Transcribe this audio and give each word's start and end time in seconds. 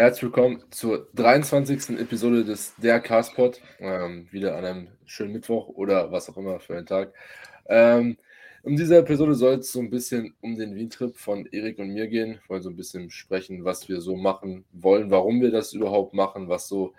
Herzlich 0.00 0.22
willkommen 0.22 0.62
zur 0.70 1.08
23. 1.16 1.98
Episode 1.98 2.44
des 2.44 2.72
Der 2.76 3.00
Carspot. 3.00 3.60
Ähm, 3.80 4.28
wieder 4.30 4.56
an 4.56 4.64
einem 4.64 4.88
schönen 5.06 5.32
Mittwoch 5.32 5.70
oder 5.70 6.12
was 6.12 6.30
auch 6.30 6.36
immer 6.36 6.60
für 6.60 6.76
einen 6.76 6.86
Tag. 6.86 7.12
Ähm, 7.66 8.16
in 8.62 8.76
dieser 8.76 8.98
Episode 8.98 9.34
soll 9.34 9.54
es 9.54 9.72
so 9.72 9.80
ein 9.80 9.90
bisschen 9.90 10.36
um 10.40 10.56
den 10.56 10.76
Wien-Trip 10.76 11.16
von 11.16 11.46
Erik 11.46 11.80
und 11.80 11.88
mir 11.88 12.06
gehen. 12.06 12.34
Wir 12.34 12.48
wollen 12.48 12.62
so 12.62 12.70
ein 12.70 12.76
bisschen 12.76 13.10
sprechen, 13.10 13.64
was 13.64 13.88
wir 13.88 14.00
so 14.00 14.14
machen 14.14 14.64
wollen, 14.70 15.10
warum 15.10 15.40
wir 15.40 15.50
das 15.50 15.72
überhaupt 15.72 16.14
machen, 16.14 16.48
was 16.48 16.68
so 16.68 16.94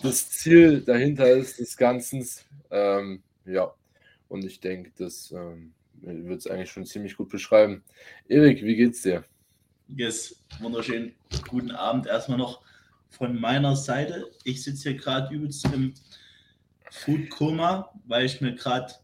das 0.00 0.30
Ziel 0.30 0.80
dahinter 0.80 1.28
ist 1.28 1.58
des 1.58 1.76
Ganzen. 1.76 2.24
Ähm, 2.70 3.24
ja, 3.46 3.74
und 4.28 4.44
ich 4.44 4.60
denke, 4.60 4.92
das 4.96 5.32
ähm, 5.32 5.72
wird 6.02 6.38
es 6.38 6.46
eigentlich 6.46 6.70
schon 6.70 6.86
ziemlich 6.86 7.16
gut 7.16 7.30
beschreiben. 7.30 7.82
Erik, 8.28 8.62
wie 8.62 8.76
geht's 8.76 9.02
dir? 9.02 9.24
Yes, 9.88 10.42
wunderschön. 10.60 11.14
Guten 11.48 11.70
Abend 11.70 12.06
erstmal 12.06 12.38
noch 12.38 12.62
von 13.10 13.38
meiner 13.38 13.76
Seite. 13.76 14.30
Ich 14.44 14.62
sitze 14.62 14.90
hier 14.90 14.98
gerade 14.98 15.34
übelst 15.34 15.64
im 15.66 15.94
Food 16.90 17.28
Koma, 17.28 17.92
weil 18.06 18.24
ich 18.24 18.40
mir 18.40 18.54
gerade 18.54 18.94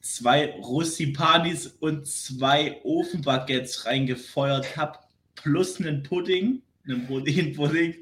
zwei 0.00 0.54
Russipanis 0.54 1.66
und 1.66 2.06
zwei 2.06 2.80
Ofenbaguettes 2.84 3.84
reingefeuert 3.84 4.76
habe, 4.76 4.98
plus 5.34 5.78
einen 5.78 6.02
Pudding, 6.02 6.62
einen 6.84 7.06
Proteinpudding. 7.06 7.94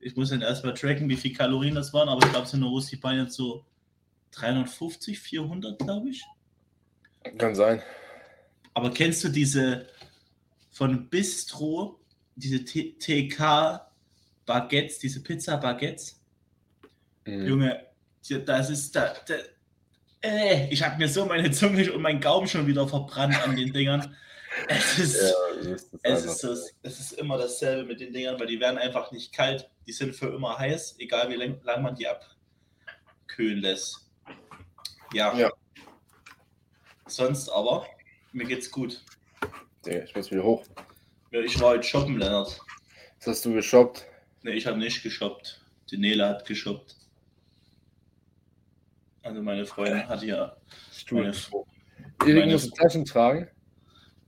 Ich 0.00 0.16
muss 0.16 0.30
dann 0.30 0.40
erstmal 0.40 0.74
tracken, 0.74 1.08
wie 1.10 1.16
viel 1.16 1.34
Kalorien 1.34 1.74
das 1.74 1.92
waren, 1.92 2.08
aber 2.08 2.24
ich 2.24 2.32
glaube, 2.32 2.46
so 2.46 2.56
eine 2.56 2.66
Russipani 2.66 3.30
so 3.30 3.66
350, 4.32 5.20
400, 5.20 5.78
glaube 5.78 6.08
ich. 6.08 6.24
Kann 7.36 7.54
sein. 7.54 7.82
Aber 8.72 8.90
kennst 8.90 9.22
du 9.22 9.28
diese 9.28 9.86
von 10.80 11.10
Bistro, 11.10 12.00
diese 12.36 12.64
TK 12.64 13.86
Baguettes, 14.46 14.98
diese 14.98 15.22
Pizza 15.22 15.58
Baguettes. 15.58 16.18
Mhm. 17.26 17.46
Junge, 17.46 17.86
das 18.46 18.70
ist 18.70 18.96
da, 18.96 19.12
da 19.26 19.34
äh, 20.22 20.72
ich 20.72 20.82
habe 20.82 20.96
mir 20.96 21.06
so 21.06 21.26
meine 21.26 21.50
Zunge 21.50 21.92
und 21.92 22.00
mein 22.00 22.18
Gaumen 22.18 22.48
schon 22.48 22.66
wieder 22.66 22.88
verbrannt 22.88 23.38
an 23.42 23.56
den 23.56 23.74
Dingern. 23.74 24.16
Es 24.68 24.98
ist, 24.98 25.20
ja, 26.02 26.14
ist 26.14 26.24
es, 26.24 26.24
ist 26.24 26.38
so, 26.38 26.52
es 26.82 26.98
ist 26.98 27.12
immer 27.12 27.36
dasselbe 27.36 27.84
mit 27.84 28.00
den 28.00 28.14
Dingern, 28.14 28.40
weil 28.40 28.46
die 28.46 28.58
werden 28.58 28.78
einfach 28.78 29.12
nicht 29.12 29.34
kalt. 29.34 29.68
Die 29.86 29.92
sind 29.92 30.16
für 30.16 30.28
immer 30.34 30.58
heiß, 30.58 30.96
egal 30.98 31.28
wie 31.28 31.34
lang, 31.34 31.60
lang 31.62 31.82
man 31.82 31.94
die 31.94 32.08
abkühlen 32.08 33.60
lässt. 33.60 34.08
Ja. 35.12 35.36
ja. 35.36 35.52
Sonst 37.06 37.50
aber, 37.50 37.86
mir 38.32 38.46
geht's 38.46 38.70
gut. 38.70 39.02
Ja, 39.86 40.02
ich 40.02 40.14
muss 40.14 40.30
wieder 40.30 40.44
hoch. 40.44 40.64
Ja, 41.30 41.40
ich 41.40 41.58
war 41.60 41.70
heute 41.70 41.84
shoppen, 41.84 42.18
Lennart. 42.18 42.60
Was 43.18 43.26
hast 43.26 43.44
du 43.44 43.54
geshoppt? 43.54 44.06
Ne, 44.42 44.52
ich 44.52 44.66
habe 44.66 44.78
nicht 44.78 45.02
geshoppt. 45.02 45.60
Die 45.90 45.96
Nele 45.96 46.28
hat 46.28 46.46
geshoppt. 46.46 46.96
Also 49.22 49.42
meine 49.42 49.64
Freundin 49.64 50.06
hat 50.08 50.22
ja. 50.22 50.56
Meine, 51.10 51.32
Erik 52.26 52.46
muss 52.46 52.70
Taschen 52.70 53.04
tragen. 53.04 53.48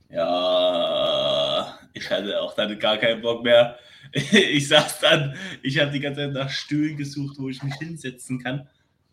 Ja, 0.09 1.79
ich 1.93 2.09
hatte 2.09 2.39
auch 2.41 2.53
dann 2.55 2.77
gar 2.79 2.97
keinen 2.97 3.21
Bock 3.21 3.43
mehr. 3.43 3.77
Ich 4.13 4.67
saß 4.67 4.99
dann, 4.99 5.35
ich 5.63 5.79
habe 5.79 5.89
die 5.89 5.99
ganze 5.99 6.21
Zeit 6.21 6.33
nach 6.33 6.49
Stühlen 6.49 6.97
gesucht, 6.97 7.37
wo 7.39 7.49
ich 7.49 7.63
mich 7.63 7.73
hinsetzen 7.75 8.37
kann. 8.37 8.69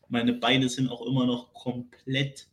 Meine 0.08 0.34
Beine 0.34 0.68
sind 0.68 0.90
auch 0.90 1.06
immer 1.06 1.24
noch 1.24 1.54
komplett 1.54 2.48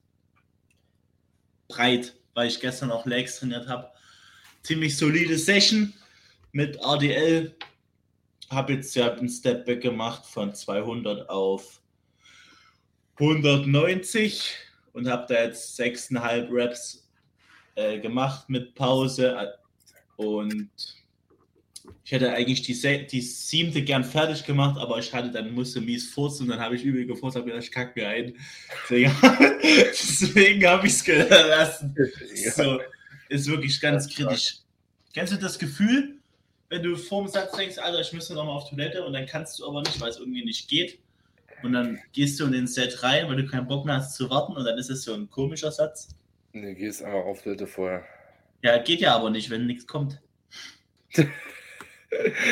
breit 1.68 2.16
weil 2.38 2.50
ich 2.50 2.60
gestern 2.60 2.92
auch 2.92 3.08
Legs 3.08 3.40
trainiert 3.40 3.68
habe. 3.68 3.90
Ziemlich 4.62 4.96
solide 4.96 5.40
Session 5.40 5.92
mit 6.52 6.78
RDL. 6.78 7.58
Habe 8.52 8.74
jetzt 8.74 8.96
ja 8.96 9.12
einen 9.12 9.28
Stepback 9.28 9.82
gemacht 9.82 10.24
von 10.24 10.54
200 10.54 11.28
auf 11.32 11.82
190 13.16 14.54
und 14.94 15.10
habe 15.10 15.26
da 15.28 15.46
jetzt 15.46 15.80
6,5 15.80 16.52
Reps 16.52 17.10
äh, 17.74 18.00
gemacht 18.00 18.48
mit 18.50 18.76
Pause. 18.76 19.58
Und 20.18 20.70
ich 22.08 22.14
hätte 22.14 22.32
eigentlich 22.32 22.62
die, 22.62 23.06
die 23.08 23.20
siebte 23.20 23.82
gern 23.82 24.06
fertig 24.06 24.46
gemacht, 24.46 24.80
aber 24.80 24.98
ich 24.98 25.14
hatte 25.14 25.30
dann 25.30 25.54
musste 25.54 25.82
mies 25.82 26.08
furzen 26.08 26.44
und 26.44 26.52
dann 26.52 26.62
habe 26.62 26.78
ich 26.78 26.86
übel 26.86 27.06
gefurzt, 27.06 27.36
habe 27.36 27.48
gedacht, 27.48 27.66
ich 27.66 27.72
kacke 27.72 28.00
mir 28.00 28.08
ein. 28.08 28.34
Deswegen 28.90 30.66
habe 30.66 30.88
ich 30.88 30.94
es 30.94 31.04
gelassen. 31.04 31.94
So, 32.56 32.80
ist 33.28 33.50
wirklich 33.50 33.82
ganz 33.82 34.08
kritisch. 34.08 34.60
Kennst 35.14 35.34
du 35.34 35.38
das 35.38 35.60
Gefühl, 35.60 36.16
wenn 36.70 36.82
du 36.82 36.96
vorm 36.96 37.28
Satz 37.28 37.52
denkst, 37.58 37.78
Alter, 37.78 38.00
ich 38.00 38.14
müsste 38.14 38.36
nochmal 38.36 38.56
auf 38.56 38.70
Toilette 38.70 39.06
und 39.06 39.12
dann 39.12 39.26
kannst 39.26 39.60
du 39.60 39.68
aber 39.68 39.82
nicht, 39.82 40.00
weil 40.00 40.10
es 40.10 40.18
irgendwie 40.18 40.46
nicht 40.46 40.70
geht. 40.70 41.00
Und 41.62 41.74
dann 41.74 42.00
gehst 42.14 42.40
du 42.40 42.46
in 42.46 42.54
den 42.54 42.68
Set 42.68 43.04
rein, 43.04 43.28
weil 43.28 43.36
du 43.36 43.46
keinen 43.46 43.68
Bock 43.68 43.86
mehr 43.86 43.96
hast 43.96 44.16
zu 44.16 44.30
warten 44.30 44.54
und 44.54 44.64
dann 44.64 44.78
ist 44.78 44.90
es 44.90 45.04
so 45.04 45.14
ein 45.14 45.30
komischer 45.30 45.74
Satz. 45.74 46.08
Du 46.54 46.74
gehst 46.74 47.04
einfach 47.04 47.26
auf 47.26 47.42
Toilette 47.42 47.68
vorher. 47.68 48.06
Ja, 48.64 48.78
geht 48.78 49.02
ja 49.02 49.14
aber 49.14 49.30
nicht, 49.30 49.50
wenn 49.50 49.66
nichts 49.68 49.86
kommt. 49.86 50.22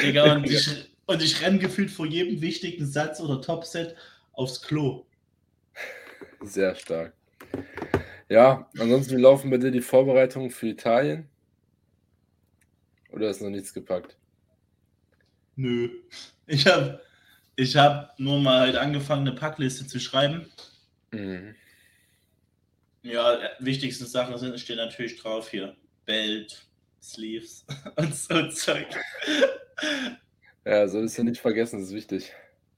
Digga, 0.03 0.35
und 0.35 0.49
ich, 0.49 0.89
und 1.05 1.21
ich 1.21 1.41
renne 1.41 1.59
gefühlt 1.59 1.91
vor 1.91 2.05
jedem 2.05 2.41
wichtigen 2.41 2.85
Satz 2.85 3.19
oder 3.19 3.41
Topset 3.41 3.95
aufs 4.33 4.61
Klo. 4.61 5.05
Sehr 6.41 6.75
stark. 6.75 7.13
Ja, 8.29 8.69
ansonsten, 8.77 9.17
wie 9.17 9.21
laufen 9.21 9.49
bei 9.49 9.57
dir 9.57 9.71
die 9.71 9.81
Vorbereitungen 9.81 10.49
für 10.49 10.67
Italien? 10.67 11.29
Oder 13.11 13.29
ist 13.29 13.41
noch 13.41 13.49
nichts 13.49 13.73
gepackt? 13.73 14.17
Nö. 15.55 15.89
Ich 16.47 16.67
habe 16.67 17.01
ich 17.55 17.75
hab 17.75 18.19
nur 18.19 18.39
mal 18.39 18.61
halt 18.61 18.75
angefangen, 18.75 19.27
eine 19.27 19.37
Packliste 19.37 19.87
zu 19.87 19.99
schreiben. 19.99 20.51
Mhm. 21.11 21.55
Ja, 23.03 23.39
wichtigste 23.59 24.05
Sachen 24.05 24.37
sind, 24.37 24.59
stehen 24.59 24.77
natürlich 24.77 25.15
drauf 25.17 25.49
hier. 25.49 25.75
Belt, 26.05 26.67
Sleeves 27.05 27.65
und 27.95 28.15
so 28.15 28.49
Zeug. 28.49 28.87
Ja, 30.65 30.87
solltest 30.87 31.17
du 31.17 31.23
nicht 31.23 31.41
vergessen, 31.41 31.79
das 31.79 31.89
ist 31.89 31.95
wichtig. 31.95 32.33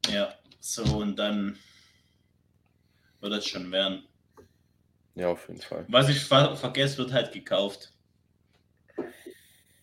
Ja, 0.09 0.33
so 0.59 0.83
und 0.97 1.15
dann 1.15 1.57
wird 3.21 3.33
das 3.33 3.47
schon 3.47 3.71
werden. 3.71 4.03
Ja, 5.15 5.29
auf 5.29 5.47
jeden 5.47 5.61
Fall. 5.61 5.85
Was 5.87 6.09
ich 6.09 6.23
ver 6.23 6.55
vergesse, 6.55 6.99
wird 6.99 7.11
halt 7.11 7.31
gekauft. 7.31 7.93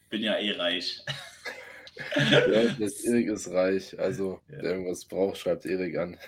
Bin 0.09 0.23
ja 0.23 0.37
eh 0.37 0.53
reich. 0.53 1.01
ja, 2.31 2.69
das 2.79 3.01
Erik 3.05 3.29
ist 3.29 3.51
reich. 3.51 3.99
Also, 3.99 4.41
ja. 4.49 4.63
der 4.63 4.73
irgendwas 4.73 5.05
braucht, 5.05 5.39
schreibt 5.39 5.67
Erik 5.67 5.97
an. 5.97 6.19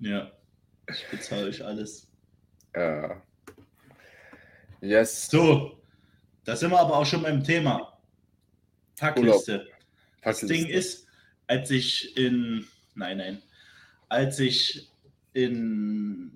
Ja, 0.00 0.30
ich 0.88 1.06
bezahle 1.10 1.46
euch 1.46 1.64
alles. 1.64 2.10
Ja. 2.74 3.22
Yes. 4.82 5.30
So, 5.30 5.79
da 6.50 6.56
sind 6.56 6.72
wir 6.72 6.80
aber 6.80 6.96
auch 6.96 7.06
schon 7.06 7.22
beim 7.22 7.44
Thema. 7.44 7.96
Packliste. 8.98 9.68
Das 10.20 10.40
Ding 10.40 10.66
ist, 10.66 11.06
als 11.46 11.70
ich 11.70 12.16
in, 12.16 12.66
nein, 12.96 13.18
nein, 13.18 13.42
als 14.08 14.40
ich 14.40 14.90
in 15.32 16.32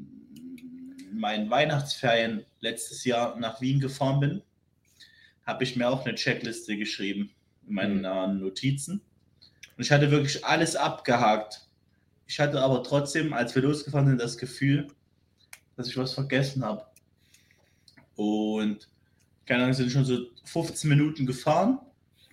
meinen 1.12 1.50
Weihnachtsferien 1.50 2.46
letztes 2.60 3.04
Jahr 3.04 3.36
nach 3.40 3.60
Wien 3.60 3.80
gefahren 3.80 4.20
bin, 4.20 4.42
habe 5.46 5.64
ich 5.64 5.74
mir 5.74 5.88
auch 5.88 6.06
eine 6.06 6.14
Checkliste 6.14 6.76
geschrieben 6.76 7.34
in 7.66 7.74
meinen 7.74 7.96
mhm. 8.36 8.40
Notizen. 8.40 9.00
Und 9.76 9.82
ich 9.82 9.90
hatte 9.90 10.12
wirklich 10.12 10.44
alles 10.44 10.76
abgehakt. 10.76 11.66
Ich 12.28 12.38
hatte 12.38 12.60
aber 12.60 12.84
trotzdem, 12.84 13.32
als 13.32 13.52
wir 13.56 13.62
losgefahren 13.62 14.06
sind, 14.06 14.20
das 14.20 14.38
Gefühl, 14.38 14.86
dass 15.76 15.88
ich 15.88 15.96
was 15.96 16.14
vergessen 16.14 16.64
habe. 16.64 16.86
Und 18.14 18.88
keine 19.46 19.62
Ahnung, 19.62 19.74
sind 19.74 19.90
schon 19.90 20.04
so 20.04 20.26
15 20.44 20.88
Minuten 20.88 21.26
gefahren. 21.26 21.78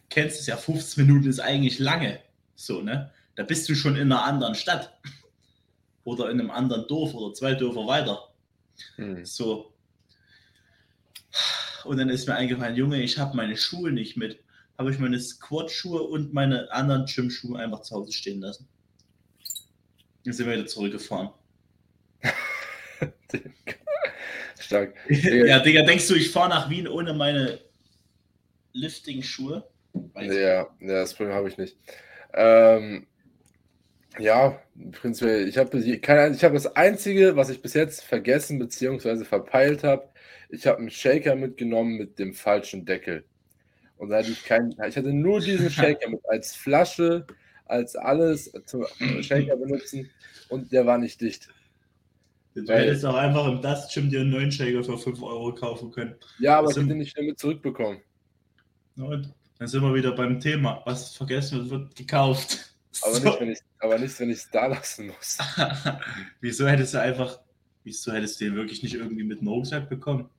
Kennst 0.10 0.40
es 0.40 0.48
ja, 0.48 0.58
15 0.58 1.06
Minuten 1.06 1.30
ist 1.30 1.40
eigentlich 1.40 1.80
lange. 1.80 2.20
So, 2.56 2.82
ne? 2.82 3.12
Da 3.36 3.44
bist 3.44 3.68
du 3.70 3.76
schon 3.76 3.96
in 3.96 4.12
einer 4.12 4.24
anderen 4.24 4.56
Stadt. 4.56 5.00
Oder 6.04 6.30
in 6.32 6.40
einem 6.40 6.52
anderen 6.52 6.88
Dorf 6.88 7.14
oder 7.14 7.32
zwei 7.36 7.54
Dörfer 7.54 7.86
weiter. 7.86 8.34
Hm. 8.96 9.24
So. 9.24 9.72
Und 11.84 11.98
dann 11.98 12.10
ist 12.10 12.28
mir 12.28 12.34
eingefallen, 12.34 12.76
Junge, 12.76 13.04
ich 13.04 13.20
habe 13.20 13.38
meine 13.38 13.56
Schuhe 13.56 13.92
nicht 13.92 14.18
mit. 14.18 14.44
Habe 14.80 14.92
ich 14.92 14.98
meine 14.98 15.20
Squat-Schuhe 15.20 16.02
und 16.02 16.34
meine 16.34 16.72
anderen 16.72 17.06
Gym-Schuhe 17.06 17.60
einfach 17.60 17.82
zu 17.82 17.96
Hause 17.96 18.14
stehen 18.14 18.42
lassen. 18.42 18.68
Dann 20.24 20.34
sind 20.34 20.48
wir 20.48 20.54
wieder 20.54 20.66
zurückgefahren. 20.66 21.30
Stark. 24.62 24.94
ja, 25.10 25.60
Digga, 25.60 25.84
denkst 25.84 26.08
du, 26.08 26.16
ich 26.16 26.32
fahre 26.32 26.50
nach 26.50 26.70
Wien 26.70 26.88
ohne 26.88 27.14
meine 27.14 27.60
Lifting-Schuhe? 28.74 29.68
Ja, 30.16 30.32
ja, 30.32 30.68
das 30.80 31.14
Problem 31.14 31.36
habe 31.36 31.50
ich 31.50 31.58
nicht. 31.58 31.78
Ähm, 32.34 33.08
ja, 34.20 34.62
prinzipiell, 34.92 35.48
ich 35.48 35.58
habe 35.58 35.78
habe 35.78 36.54
das 36.54 36.76
Einzige, 36.76 37.36
was 37.36 37.50
ich 37.50 37.62
bis 37.62 37.74
jetzt 37.74 38.04
vergessen 38.04 38.60
bzw. 38.60 39.24
verpeilt 39.26 39.84
habe, 39.84 40.10
ich 40.50 40.68
habe 40.68 40.80
einen 40.80 40.90
Shaker 40.90 41.36
mitgenommen 41.36 41.98
mit 41.98 42.20
dem 42.20 42.34
falschen 42.34 42.86
Deckel. 42.86 43.24
Und 43.98 44.10
da 44.10 44.18
hatte 44.18 44.32
ich 44.32 44.44
keinen, 44.44 44.72
ich 44.72 44.98
hatte 44.98 45.14
nur 45.14 45.40
diesen 45.40 45.70
Shaker 45.72 46.10
mit 46.10 46.22
als 46.28 46.56
Flasche, 46.56 47.26
als 47.66 47.96
alles 47.96 48.52
zum 48.66 48.86
Shaker 49.22 49.56
benutzen 49.56 50.10
und 50.50 50.72
der 50.72 50.86
war 50.86 50.98
nicht 50.98 51.22
dicht. 51.22 51.48
Du 52.54 52.68
Weil, 52.68 52.86
hättest 52.86 53.06
auch 53.06 53.16
einfach 53.16 53.48
im 53.48 53.62
Dust 53.62 53.94
Gym 53.94 54.10
dir 54.10 54.22
einen 54.22 54.32
neuen 54.32 54.52
Shaker 54.52 54.84
für 54.84 54.98
5 54.98 55.22
Euro 55.24 55.54
kaufen 55.56 55.92
können. 55.92 56.16
Ja, 56.40 56.60
aber 56.60 56.70
ich 56.70 56.76
hätte 56.76 56.96
nicht 56.96 57.18
damit 57.18 57.40
zurückbekommen. 57.40 58.02
Und 58.98 59.34
dann 59.58 59.68
sind 59.68 59.82
wir 59.82 59.94
wieder 59.94 60.12
beim 60.12 60.40
Thema. 60.40 60.82
Was 60.86 61.16
vergessen 61.16 61.60
wird, 61.60 61.70
wird 61.70 61.96
gekauft. 61.96 62.76
Aber, 63.04 63.14
so. 63.14 63.24
nicht, 63.24 63.40
wenn 63.40 63.50
ich, 63.52 63.60
aber 63.80 63.98
nicht, 63.98 64.20
wenn 64.20 64.30
ich 64.30 64.40
es 64.40 64.50
da 64.52 64.68
lassen 64.68 65.08
muss. 65.08 65.38
wieso 66.42 66.68
hättest 66.68 66.94
du 66.94 67.00
einfach, 67.00 67.40
wieso 67.86 68.12
hättest 68.12 68.40
du 68.42 68.46
den 68.46 68.56
wirklich 68.56 68.84
nicht 68.84 68.96
irgendwie 68.96 69.24
mit 69.24 69.40
einem 69.40 69.48
Rucksack 69.48 69.88
bekommen? 69.88 70.30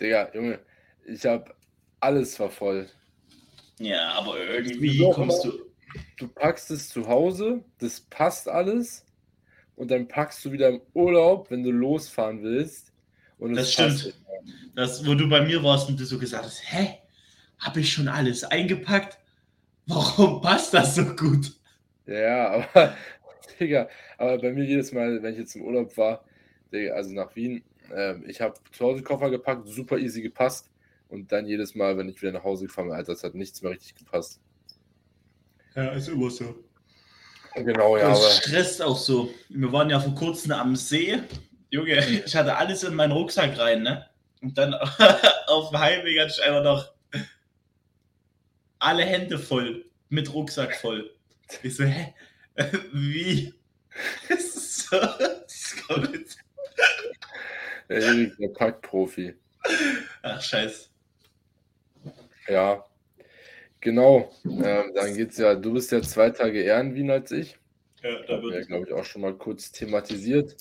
Digga, 0.00 0.28
Junge, 0.34 0.58
ich 1.06 1.24
habe 1.24 1.54
alles 2.00 2.38
war 2.40 2.50
voll. 2.50 2.88
Ja, 3.78 4.12
aber 4.14 4.38
irgendwie 4.40 4.98
so, 4.98 5.10
kommst 5.12 5.44
du. 5.44 5.52
Du 6.16 6.26
packst 6.26 6.70
es 6.72 6.88
zu 6.88 7.06
Hause, 7.06 7.64
das 7.78 8.00
passt 8.00 8.48
alles. 8.48 9.06
Und 9.78 9.92
dann 9.92 10.08
packst 10.08 10.44
du 10.44 10.50
wieder 10.50 10.68
im 10.70 10.80
Urlaub, 10.92 11.52
wenn 11.52 11.62
du 11.62 11.70
losfahren 11.70 12.42
willst. 12.42 12.92
Und 13.38 13.54
das 13.54 13.72
stimmt. 13.72 14.12
Das, 14.74 15.06
wo 15.06 15.14
du 15.14 15.28
bei 15.28 15.40
mir 15.40 15.62
warst 15.62 15.88
und 15.88 15.98
du 16.00 16.04
so 16.04 16.18
gesagt 16.18 16.44
hast, 16.44 16.60
hä? 16.64 16.98
Habe 17.60 17.80
ich 17.80 17.92
schon 17.92 18.08
alles 18.08 18.42
eingepackt? 18.42 19.18
Warum 19.86 20.42
passt 20.42 20.74
das 20.74 20.96
so 20.96 21.04
gut? 21.14 21.52
Ja, 22.06 22.50
aber, 22.74 22.96
Digga, 23.60 23.88
aber 24.16 24.38
bei 24.38 24.52
mir 24.52 24.64
jedes 24.64 24.92
Mal, 24.92 25.22
wenn 25.22 25.34
ich 25.34 25.40
jetzt 25.40 25.54
im 25.54 25.62
Urlaub 25.62 25.96
war, 25.96 26.24
Digga, 26.72 26.94
also 26.94 27.14
nach 27.14 27.34
Wien, 27.36 27.62
äh, 27.94 28.16
ich 28.26 28.40
habe 28.40 28.54
zu 28.72 28.84
Hause 28.84 29.04
Koffer 29.04 29.30
gepackt, 29.30 29.68
super 29.68 29.96
easy 29.96 30.22
gepasst. 30.22 30.72
Und 31.08 31.30
dann 31.30 31.46
jedes 31.46 31.76
Mal, 31.76 31.96
wenn 31.96 32.08
ich 32.08 32.20
wieder 32.20 32.32
nach 32.32 32.44
Hause 32.44 32.66
gefahren 32.66 32.88
bin, 32.88 32.96
Alter, 32.96 33.12
das 33.12 33.22
hat 33.22 33.34
nichts 33.36 33.62
mehr 33.62 33.70
richtig 33.70 33.94
gepasst. 33.94 34.40
Ja, 35.76 35.90
ist 35.92 36.08
immer 36.08 36.30
so. 36.30 36.64
Genau, 37.64 37.96
ja. 37.96 38.08
Das 38.08 38.38
stresst 38.38 38.82
auch 38.82 38.96
so. 38.96 39.32
Wir 39.48 39.72
waren 39.72 39.90
ja 39.90 40.00
vor 40.00 40.14
kurzem 40.14 40.52
am 40.52 40.76
See. 40.76 41.20
Junge, 41.70 42.04
ich 42.26 42.34
hatte 42.34 42.56
alles 42.56 42.82
in 42.82 42.94
meinen 42.94 43.12
Rucksack 43.12 43.58
rein, 43.58 43.82
ne? 43.82 44.08
Und 44.40 44.56
dann 44.56 44.74
auf 45.46 45.70
dem 45.70 45.78
Heimweg 45.78 46.20
hatte 46.20 46.32
ich 46.36 46.42
einfach 46.42 46.62
noch 46.62 46.92
alle 48.78 49.04
Hände 49.04 49.38
voll, 49.38 49.84
mit 50.08 50.32
Rucksack 50.32 50.76
voll. 50.76 51.10
Ich 51.62 51.76
so, 51.76 51.84
hä? 51.84 52.14
Wie? 52.92 53.54
Das 54.28 54.38
ist 54.38 54.88
so. 54.88 54.96
Das 54.96 55.74
ist. 56.12 56.38
Der 57.88 58.48
Packprofi. 58.54 59.34
Ach, 60.22 60.40
scheiße. 60.40 60.88
Ja, 62.48 62.84
genau. 63.80 64.32
Ähm, 64.44 64.92
dann 64.94 65.14
geht's 65.16 65.38
ja, 65.38 65.54
du 65.54 65.72
bist 65.72 65.92
ja 65.92 66.02
zwei 66.02 66.30
Tage 66.30 66.62
eher 66.62 66.80
in 66.80 66.94
Wien 66.94 67.10
als 67.10 67.30
ich. 67.30 67.58
Ja, 68.02 68.22
da 68.26 68.42
wird. 68.42 68.54
Ja, 68.54 68.60
glaube 68.62 68.86
ich, 68.86 68.92
auch 68.92 69.04
schon 69.04 69.22
mal 69.22 69.34
kurz 69.34 69.72
thematisiert. 69.72 70.56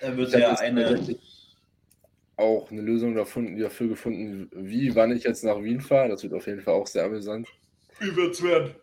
Da 0.00 0.16
wird 0.16 0.32
ja 0.32 0.54
eine. 0.54 1.16
Auch 2.36 2.70
eine 2.70 2.80
Lösung 2.80 3.14
dafür 3.14 3.88
gefunden, 3.88 4.48
wie, 4.54 4.94
wann 4.94 5.14
ich 5.14 5.24
jetzt 5.24 5.44
nach 5.44 5.62
Wien 5.62 5.82
fahre. 5.82 6.08
Das 6.08 6.22
wird 6.22 6.32
auf 6.32 6.46
jeden 6.46 6.62
Fall 6.62 6.72
auch 6.72 6.86
sehr 6.86 7.04
amüsant. 7.04 7.46
Wie 7.98 8.16
wird's 8.16 8.42
werden? 8.42 8.74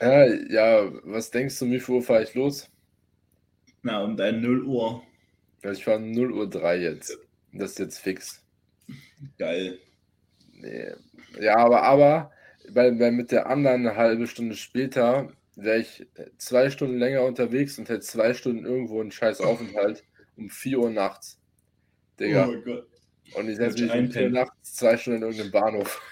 Ja, 0.00 0.24
ja, 0.24 0.90
was 1.04 1.30
denkst 1.30 1.58
du, 1.58 1.66
wie 1.70 1.78
viel 1.78 1.96
Uhr 1.96 2.02
fahre 2.02 2.22
ich 2.22 2.34
los? 2.34 2.70
Na, 3.82 4.02
um 4.02 4.16
dein 4.16 4.40
0 4.40 4.64
Uhr. 4.64 5.02
Ich 5.62 5.84
fahre 5.84 6.00
0 6.00 6.32
Uhr 6.32 6.48
3 6.48 6.78
jetzt. 6.78 7.18
Das 7.52 7.72
ist 7.72 7.78
jetzt 7.78 7.98
fix. 7.98 8.42
Geil. 9.38 9.78
Nee. 10.52 10.92
Ja, 11.38 11.56
aber, 11.56 11.82
aber 11.82 12.32
weil, 12.74 12.98
weil 12.98 13.12
mit 13.12 13.32
der 13.32 13.46
anderen 13.46 13.86
eine 13.86 13.96
halbe 13.96 14.26
Stunde 14.26 14.56
später 14.56 15.32
wäre 15.56 15.78
ich 15.78 16.06
zwei 16.38 16.70
Stunden 16.70 16.98
länger 16.98 17.22
unterwegs 17.22 17.78
und 17.78 17.88
hätte 17.88 18.00
zwei 18.00 18.34
Stunden 18.34 18.64
irgendwo 18.64 19.00
einen 19.00 19.10
scheiß 19.10 19.40
Aufenthalt 19.40 20.04
um 20.36 20.48
4 20.48 20.78
Uhr 20.78 20.90
nachts. 20.90 21.38
Digga. 22.18 22.46
Oh 22.46 22.52
mein 22.52 22.64
Gott. 22.64 22.86
Und 23.34 23.48
ich 23.48 23.56
setze 23.56 23.82
mich 23.84 23.94
um 23.94 24.10
4 24.10 24.22
Uhr 24.24 24.30
nachts 24.30 24.74
zwei 24.74 24.96
Stunden 24.96 25.22
in 25.22 25.28
irgendeinem 25.28 25.50
Bahnhof. 25.52 26.02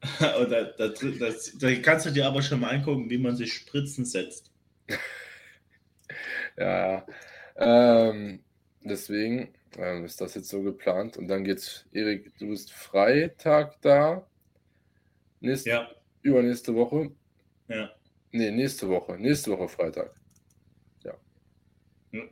und 0.40 0.50
da, 0.50 0.62
da, 0.62 0.88
da, 0.88 1.34
da, 1.58 1.74
kannst 1.76 2.06
du 2.06 2.10
dir 2.10 2.26
aber 2.26 2.40
schon 2.40 2.60
mal 2.60 2.70
angucken, 2.70 3.10
wie 3.10 3.18
man 3.18 3.36
sich 3.36 3.52
Spritzen 3.52 4.04
setzt. 4.04 4.52
ja, 6.56 7.04
ähm, 7.56 8.40
deswegen, 8.84 9.48
ähm, 9.76 10.04
ist 10.04 10.20
das 10.20 10.34
jetzt 10.34 10.48
so 10.48 10.62
geplant. 10.62 11.16
Und 11.16 11.26
dann 11.26 11.42
geht's, 11.42 11.84
Erik, 11.92 12.32
du 12.38 12.48
bist 12.48 12.72
Freitag 12.72 13.80
da. 13.82 14.27
Nächste, 15.40 15.70
ja. 15.70 15.90
Übernächste 16.22 16.74
Woche. 16.74 17.10
Ja. 17.68 17.90
Nee, 18.32 18.50
nächste 18.50 18.88
Woche. 18.88 19.18
Nächste 19.18 19.50
Woche 19.52 19.68
Freitag. 19.68 20.14
Ja. 21.04 21.14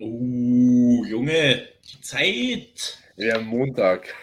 Uh, 0.01 1.05
Junge, 1.05 1.69
die 1.85 2.01
Zeit. 2.01 2.99
Ja, 3.17 3.39
Montag. 3.41 4.15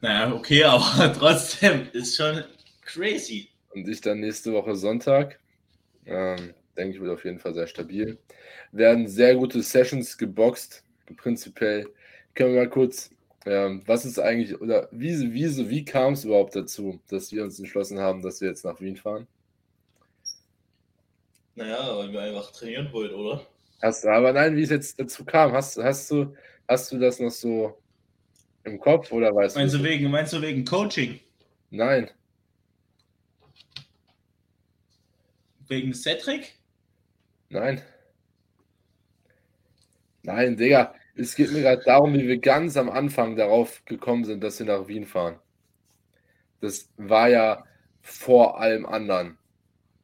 Naja, 0.00 0.32
okay, 0.32 0.62
aber 0.64 1.12
trotzdem 1.12 1.88
ist 1.92 2.16
schon 2.16 2.44
crazy. 2.82 3.48
Und 3.70 3.88
ich 3.88 4.00
dann 4.00 4.20
nächste 4.20 4.52
Woche 4.52 4.76
Sonntag. 4.76 5.38
Ähm, 6.04 6.54
denke 6.76 6.96
ich, 6.96 7.00
wird 7.00 7.12
auf 7.12 7.24
jeden 7.24 7.38
Fall 7.38 7.54
sehr 7.54 7.66
stabil. 7.66 8.18
Werden 8.72 9.08
sehr 9.08 9.34
gute 9.34 9.62
Sessions 9.62 10.16
geboxt. 10.16 10.84
Prinzipiell 11.16 11.88
können 12.34 12.54
wir 12.54 12.60
mal 12.60 12.70
kurz, 12.70 13.10
ähm, 13.46 13.82
was 13.86 14.04
ist 14.04 14.18
eigentlich, 14.18 14.60
oder 14.60 14.88
wie, 14.90 15.32
wie, 15.32 15.70
wie 15.70 15.84
kam 15.84 16.14
es 16.14 16.24
überhaupt 16.24 16.56
dazu, 16.56 17.00
dass 17.08 17.30
wir 17.30 17.44
uns 17.44 17.58
entschlossen 17.60 18.00
haben, 18.00 18.20
dass 18.20 18.40
wir 18.40 18.48
jetzt 18.48 18.64
nach 18.64 18.80
Wien 18.80 18.96
fahren? 18.96 19.28
Naja, 21.54 21.96
weil 21.96 22.12
wir 22.12 22.20
einfach 22.20 22.50
trainieren 22.50 22.92
wollten, 22.92 23.14
oder? 23.14 23.46
Hast 23.80 24.04
du, 24.04 24.08
aber 24.08 24.32
nein, 24.32 24.56
wie 24.56 24.62
es 24.62 24.70
jetzt 24.70 24.98
dazu 24.98 25.24
kam, 25.24 25.52
hast, 25.52 25.78
hast, 25.78 26.10
du, 26.10 26.34
hast 26.66 26.90
du 26.90 26.98
das 26.98 27.20
noch 27.20 27.30
so 27.30 27.80
im 28.64 28.80
Kopf 28.80 29.12
oder 29.12 29.32
weißt 29.32 29.56
meinst 29.56 29.76
du? 29.76 29.82
Wegen, 29.82 30.10
meinst 30.10 30.32
du 30.32 30.42
wegen 30.42 30.64
Coaching? 30.64 31.20
Nein. 31.70 32.10
Wegen 35.68 35.94
Cedric? 35.94 36.54
Nein. 37.48 37.80
Nein, 40.22 40.56
Digga. 40.56 40.94
Es 41.16 41.34
geht 41.34 41.50
mir 41.50 41.62
gerade 41.62 41.82
darum, 41.82 42.12
wie 42.14 42.28
wir 42.28 42.38
ganz 42.38 42.76
am 42.76 42.90
Anfang 42.90 43.36
darauf 43.36 43.82
gekommen 43.86 44.24
sind, 44.24 44.44
dass 44.44 44.58
wir 44.58 44.66
nach 44.66 44.86
Wien 44.86 45.06
fahren. 45.06 45.38
Das 46.60 46.90
war 46.96 47.28
ja 47.28 47.64
vor 48.02 48.60
allem 48.60 48.84
anderen. 48.84 49.38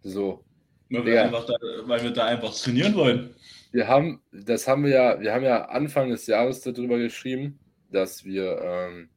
So. 0.02 0.44
Weil 0.88 1.04
wir, 1.04 1.24
da, 1.24 1.42
weil 1.84 2.02
wir 2.02 2.10
da 2.10 2.26
einfach 2.26 2.54
trainieren 2.54 2.94
wollen. 2.94 3.34
Wir 3.72 3.88
haben, 3.88 4.22
das 4.32 4.68
haben 4.68 4.84
wir 4.84 4.90
ja, 4.90 5.20
wir 5.20 5.32
haben 5.32 5.44
ja 5.44 5.66
Anfang 5.66 6.10
des 6.10 6.26
Jahres 6.26 6.60
darüber 6.60 6.98
geschrieben, 6.98 7.58
dass 7.90 8.24
wir 8.24 8.60
ähm, 8.62 9.08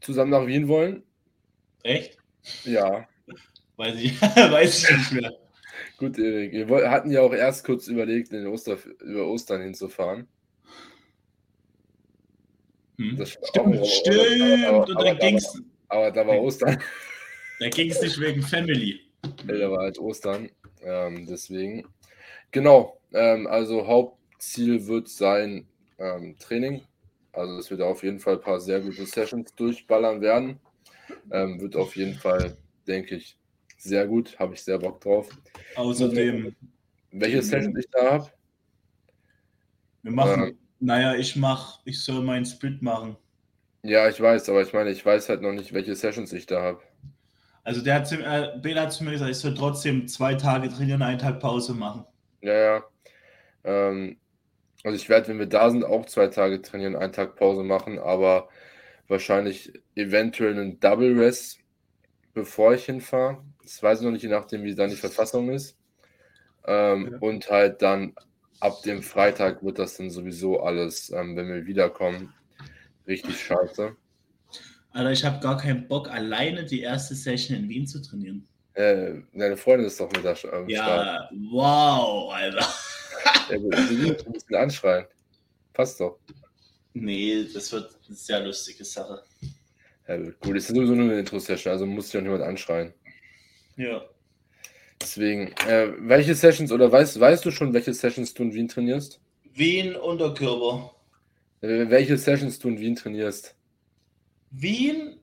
zusammen 0.00 0.30
nach 0.30 0.46
Wien 0.46 0.66
wollen. 0.68 1.04
Echt? 1.82 2.18
Ja. 2.64 3.08
Weiß 3.76 3.94
ich, 3.96 4.20
weiß 4.22 4.90
ich 4.90 4.96
nicht 4.96 5.12
mehr. 5.12 5.32
Gut, 5.98 6.18
Erik, 6.18 6.52
wir 6.52 6.90
hatten 6.90 7.10
ja 7.10 7.20
auch 7.20 7.32
erst 7.32 7.64
kurz 7.64 7.86
überlegt, 7.86 8.32
in 8.32 8.46
Oster, 8.46 8.78
über 9.00 9.26
Ostern 9.26 9.62
hinzufahren. 9.62 10.26
Hm. 13.00 13.24
Stimmt, 13.24 13.80
auch, 13.80 13.84
stimmt. 13.86 14.66
Aber, 14.66 14.76
aber, 14.76 14.88
und 14.88 15.04
dann 15.06 15.18
ging's. 15.18 15.62
Aber 15.88 16.10
da 16.10 16.26
war 16.26 16.38
Ostern. 16.38 16.78
Da 17.58 17.68
ging 17.70 17.90
es 17.90 18.00
nicht 18.02 18.20
wegen 18.20 18.42
Family. 18.42 19.00
Ja, 19.48 19.56
da 19.56 19.70
war 19.70 19.78
halt 19.84 19.98
Ostern. 19.98 20.50
Ähm, 20.82 21.26
deswegen. 21.26 21.86
Genau. 22.50 23.00
Ähm, 23.14 23.46
also 23.46 23.86
Hauptziel 23.86 24.86
wird 24.86 25.08
sein 25.08 25.66
ähm, 25.98 26.36
Training. 26.38 26.82
Also 27.32 27.56
dass 27.56 27.70
wir 27.70 27.78
da 27.78 27.86
auf 27.86 28.02
jeden 28.02 28.20
Fall 28.20 28.34
ein 28.34 28.40
paar 28.42 28.60
sehr 28.60 28.80
gute 28.80 29.06
Sessions 29.06 29.54
durchballern 29.54 30.20
werden. 30.20 30.60
Ähm, 31.32 31.58
wird 31.60 31.76
auf 31.76 31.96
jeden 31.96 32.14
Fall, 32.14 32.56
denke 32.86 33.16
ich, 33.16 33.36
sehr 33.78 34.06
gut. 34.06 34.38
Habe 34.38 34.54
ich 34.54 34.62
sehr 34.62 34.78
Bock 34.78 35.00
drauf. 35.00 35.28
Außerdem. 35.74 36.54
Welche 37.12 37.42
Session 37.42 37.76
ich 37.78 37.88
da 37.90 38.12
habe? 38.12 38.30
Wir 40.02 40.12
machen 40.12 40.42
ähm, 40.44 40.58
naja, 40.80 41.14
ich 41.14 41.36
mach, 41.36 41.80
ich 41.84 42.02
soll 42.02 42.22
meinen 42.22 42.46
Split 42.46 42.82
machen. 42.82 43.16
Ja, 43.82 44.08
ich 44.08 44.20
weiß, 44.20 44.48
aber 44.48 44.62
ich 44.62 44.72
meine, 44.72 44.90
ich 44.90 45.04
weiß 45.04 45.28
halt 45.28 45.42
noch 45.42 45.52
nicht, 45.52 45.72
welche 45.72 45.94
Sessions 45.94 46.32
ich 46.32 46.46
da 46.46 46.60
habe. 46.62 46.80
Also 47.62 47.82
der 47.82 47.96
hat 47.96 48.08
zu, 48.08 48.16
äh, 48.16 48.58
Bela 48.60 48.82
hat 48.82 48.92
zu 48.92 49.04
mir 49.04 49.12
gesagt, 49.12 49.30
ich 49.30 49.38
soll 49.38 49.54
trotzdem 49.54 50.08
zwei 50.08 50.34
Tage 50.34 50.68
trainieren, 50.68 51.02
einen 51.02 51.18
Tag 51.18 51.40
Pause 51.40 51.74
machen. 51.74 52.04
Ja, 52.40 52.54
ja. 52.54 52.84
Ähm, 53.64 54.18
also 54.82 54.96
ich 54.96 55.08
werde, 55.08 55.28
wenn 55.28 55.38
wir 55.38 55.46
da 55.46 55.70
sind, 55.70 55.84
auch 55.84 56.06
zwei 56.06 56.28
Tage 56.28 56.62
trainieren, 56.62 56.96
einen 56.96 57.12
Tag 57.12 57.36
Pause 57.36 57.62
machen, 57.62 57.98
aber 57.98 58.48
wahrscheinlich 59.08 59.72
eventuell 59.94 60.52
einen 60.52 60.80
Double 60.80 61.18
Rest, 61.18 61.60
bevor 62.32 62.74
ich 62.74 62.86
hinfahre. 62.86 63.44
Das 63.62 63.82
weiß 63.82 64.00
ich 64.00 64.04
noch 64.04 64.12
nicht, 64.12 64.22
je 64.22 64.30
nachdem, 64.30 64.62
wie 64.62 64.74
dann 64.74 64.90
die 64.90 64.96
Verfassung 64.96 65.50
ist. 65.50 65.76
Ähm, 66.66 67.10
ja. 67.12 67.18
Und 67.18 67.50
halt 67.50 67.82
dann 67.82 68.14
ab 68.60 68.82
dem 68.82 69.02
Freitag 69.02 69.62
wird 69.64 69.78
das 69.78 69.96
dann 69.96 70.10
sowieso 70.10 70.60
alles, 70.60 71.10
ähm, 71.10 71.36
wenn 71.36 71.48
wir 71.48 71.66
wiederkommen, 71.66 72.32
richtig 73.06 73.40
scheiße. 73.40 73.96
Alter, 74.92 75.12
ich 75.12 75.24
habe 75.24 75.40
gar 75.40 75.56
keinen 75.56 75.86
Bock, 75.88 76.08
alleine 76.10 76.64
die 76.64 76.80
erste 76.80 77.14
Session 77.14 77.56
in 77.56 77.68
Wien 77.68 77.86
zu 77.86 78.02
trainieren. 78.02 78.46
Äh, 78.74 79.14
deine 79.32 79.56
Freundin 79.56 79.86
ist 79.86 80.00
doch 80.00 80.10
mit 80.12 80.24
da 80.24 80.34
am 80.52 80.68
Ja, 80.68 80.84
Start. 80.84 81.32
wow, 81.50 82.32
Alter. 82.32 82.66
ja, 83.50 83.60
wir 83.60 84.18
ein 84.26 84.32
bisschen 84.32 84.56
anschreien. 84.56 85.06
Passt 85.72 86.00
doch. 86.00 86.18
Nee, 86.92 87.46
das 87.52 87.70
wird 87.72 87.96
eine 88.06 88.16
sehr 88.16 88.40
lustige 88.40 88.84
Sache. 88.84 89.22
Ja, 90.08 90.16
gut, 90.16 90.56
ist 90.56 90.68
sowieso 90.68 90.94
nur 90.94 91.04
eine 91.04 91.20
Intro-Session, 91.20 91.72
also 91.72 91.86
muss 91.86 92.10
sich 92.10 92.18
auch 92.18 92.22
niemand 92.22 92.42
anschreien. 92.42 92.92
Ja. 93.76 94.02
Deswegen, 95.00 95.52
äh, 95.66 95.92
welche 95.98 96.34
Sessions 96.34 96.70
oder 96.72 96.92
weißt, 96.92 97.18
weißt 97.18 97.44
du 97.44 97.50
schon, 97.50 97.72
welche 97.72 97.94
Sessions 97.94 98.34
du 98.34 98.42
in 98.42 98.52
Wien 98.52 98.68
trainierst? 98.68 99.20
Wien 99.54 99.96
Unterkörper. 99.96 100.94
Äh, 101.62 101.88
welche 101.88 102.16
Sessions 102.18 102.58
du 102.58 102.68
in 102.68 102.78
Wien 102.78 102.96
trainierst? 102.96 103.56
Wien, 104.50 105.20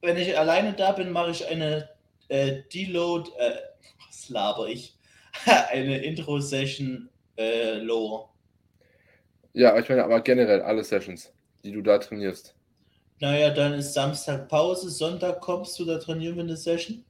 wenn 0.00 0.16
ich 0.16 0.38
alleine 0.38 0.72
da 0.72 0.92
bin, 0.92 1.10
mache 1.10 1.32
ich 1.32 1.46
eine 1.46 1.88
äh, 2.28 2.62
Deload, 2.72 3.30
äh, 3.38 3.56
was 4.06 4.28
laber 4.28 4.68
ich? 4.68 4.96
eine 5.70 5.98
Intro-Session 5.98 7.08
äh, 7.36 7.78
Lower. 7.78 8.32
Ja, 9.52 9.78
ich 9.78 9.88
meine 9.88 10.04
aber 10.04 10.20
generell 10.20 10.62
alle 10.62 10.84
Sessions, 10.84 11.32
die 11.64 11.72
du 11.72 11.82
da 11.82 11.98
trainierst. 11.98 12.54
Naja, 13.20 13.50
dann 13.50 13.74
ist 13.74 13.94
Samstag 13.94 14.48
Pause, 14.48 14.90
Sonntag 14.90 15.40
kommst 15.40 15.78
du, 15.78 15.84
da 15.84 15.98
trainieren 15.98 16.36
wir 16.36 16.44
eine 16.44 16.56
Session. 16.56 17.04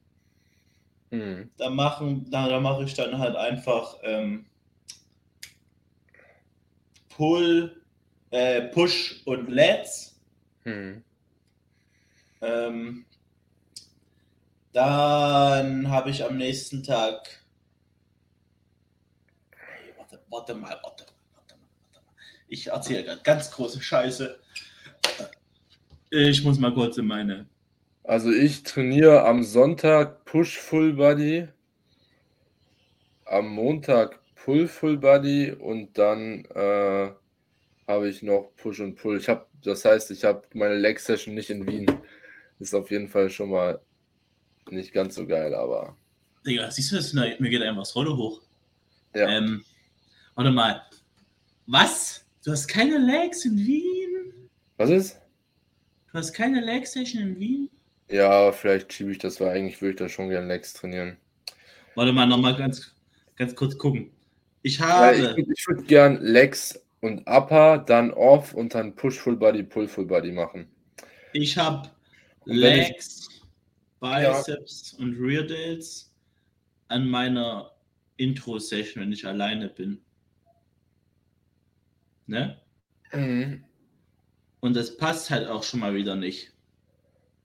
Mhm. 1.11 1.51
Da, 1.57 1.71
machen, 1.71 2.31
da, 2.31 2.49
da 2.49 2.61
mache 2.61 2.85
ich 2.85 2.95
dann 2.95 3.19
halt 3.19 3.37
einfach 3.37 3.97
ähm, 4.03 4.47
Pull, 7.09 7.83
äh, 8.31 8.63
Push 8.69 9.23
und 9.25 9.49
Lets. 9.49 10.21
Mhm. 10.65 11.03
Ähm, 12.41 13.07
dann 14.73 15.89
habe 15.89 16.11
ich 16.11 16.25
am 16.25 16.37
nächsten 16.37 16.83
Tag. 16.85 17.45
Warte, 19.97 20.21
warte 20.29 20.55
mal, 20.55 20.79
warte, 20.83 21.07
warte, 21.35 21.55
warte 21.55 22.07
mal. 22.07 22.15
Ich 22.47 22.69
erzähle 22.69 23.19
ganz 23.25 23.51
große 23.51 23.81
Scheiße. 23.81 24.39
Ich 26.11 26.45
muss 26.45 26.59
mal 26.59 26.73
kurz 26.73 26.97
in 26.99 27.07
meine. 27.07 27.47
Also 28.09 28.33
ich 28.33 28.63
trainiere 28.63 29.27
am 29.27 29.43
Sonntag 29.43 30.25
Push 30.25 30.57
Full 30.57 30.95
Body, 30.95 31.47
am 33.27 33.51
Montag 33.51 34.19
Pull 34.35 34.67
Full 34.67 34.97
Body 34.97 35.53
und 35.53 35.99
dann 35.99 36.47
äh, 36.55 37.11
habe 37.87 38.09
ich 38.09 38.23
noch 38.23 38.51
Push 38.57 38.81
und 38.81 38.95
Pull. 38.95 39.19
Ich 39.19 39.29
habe, 39.29 39.45
das 39.63 39.85
heißt, 39.85 40.11
ich 40.11 40.25
habe 40.25 40.43
meine 40.55 40.79
Leg 40.79 40.99
Session 41.01 41.35
nicht 41.35 41.51
in 41.51 41.67
Wien. 41.67 41.87
Ist 42.59 42.75
auf 42.75 42.91
jeden 42.91 43.09
Fall 43.09 43.29
schon 43.29 43.51
mal 43.51 43.79
nicht 44.71 44.95
ganz 44.95 45.17
so 45.17 45.27
geil, 45.27 45.55
aber. 45.55 45.95
Digga, 46.47 46.71
siehst 46.71 46.93
du 46.93 46.97
das? 46.97 47.13
Mir 47.13 47.51
geht 47.51 47.61
einfach 47.61 47.83
das 47.83 47.95
Rolle 47.95 48.17
hoch. 48.17 48.41
Ja. 49.15 49.29
Ähm, 49.29 49.63
warte 50.35 50.51
mal. 50.51 50.83
Was? 51.67 52.25
Du 52.43 52.53
hast 52.53 52.69
keine 52.69 52.97
Legs 52.97 53.45
in 53.45 53.59
Wien? 53.59 54.49
Was 54.79 54.89
ist? 54.89 55.21
Du 56.11 56.15
hast 56.15 56.33
keine 56.33 56.63
Leg 56.65 56.87
Session 56.87 57.21
in 57.21 57.39
Wien? 57.39 57.71
Ja, 58.11 58.53
vielleicht 58.53 58.93
schiebe 58.93 59.13
ich 59.13 59.19
das, 59.19 59.41
weil 59.41 59.51
eigentlich 59.51 59.81
würde 59.83 59.91
ich 59.93 59.99
da 59.99 60.09
schon 60.09 60.31
gerne 60.31 60.47
Legs 60.47 60.73
trainieren. 60.73 61.19
Warte 61.95 62.13
mal, 62.13 62.27
nochmal 62.27 62.57
ganz, 62.57 62.95
ganz 63.37 63.55
kurz 63.55 63.77
gucken. 63.77 64.11
Ich 64.63 64.81
habe. 64.81 65.17
Ja, 65.17 65.37
ich, 65.37 65.49
ich 65.49 65.69
würde 65.69 65.83
gern 65.83 66.21
Legs 66.23 66.81
und 67.01 67.27
Upper, 67.27 67.79
dann 67.79 68.13
Off 68.13 68.55
und 68.55 68.75
dann 68.75 68.95
Push 68.95 69.19
Full 69.19 69.37
Body, 69.37 69.63
Pull 69.63 69.89
Full 69.89 70.07
Body 70.07 70.33
machen. 70.33 70.69
Ich 71.33 71.57
habe 71.57 71.91
Legs, 72.45 73.29
ich, 73.31 73.43
Biceps 74.01 74.97
ja. 74.97 75.05
und 75.05 75.17
Rear 75.21 75.45
Delts 75.45 76.15
an 76.89 77.09
meiner 77.09 77.73
Intro-Session, 78.17 79.03
wenn 79.03 79.13
ich 79.13 79.27
alleine 79.27 79.69
bin. 79.69 80.01
Ne? 82.27 82.59
Mhm. 83.13 83.65
Und 84.61 84.75
das 84.75 84.97
passt 84.97 85.31
halt 85.31 85.49
auch 85.49 85.63
schon 85.63 85.81
mal 85.81 85.95
wieder 85.95 86.17
nicht. 86.17 86.53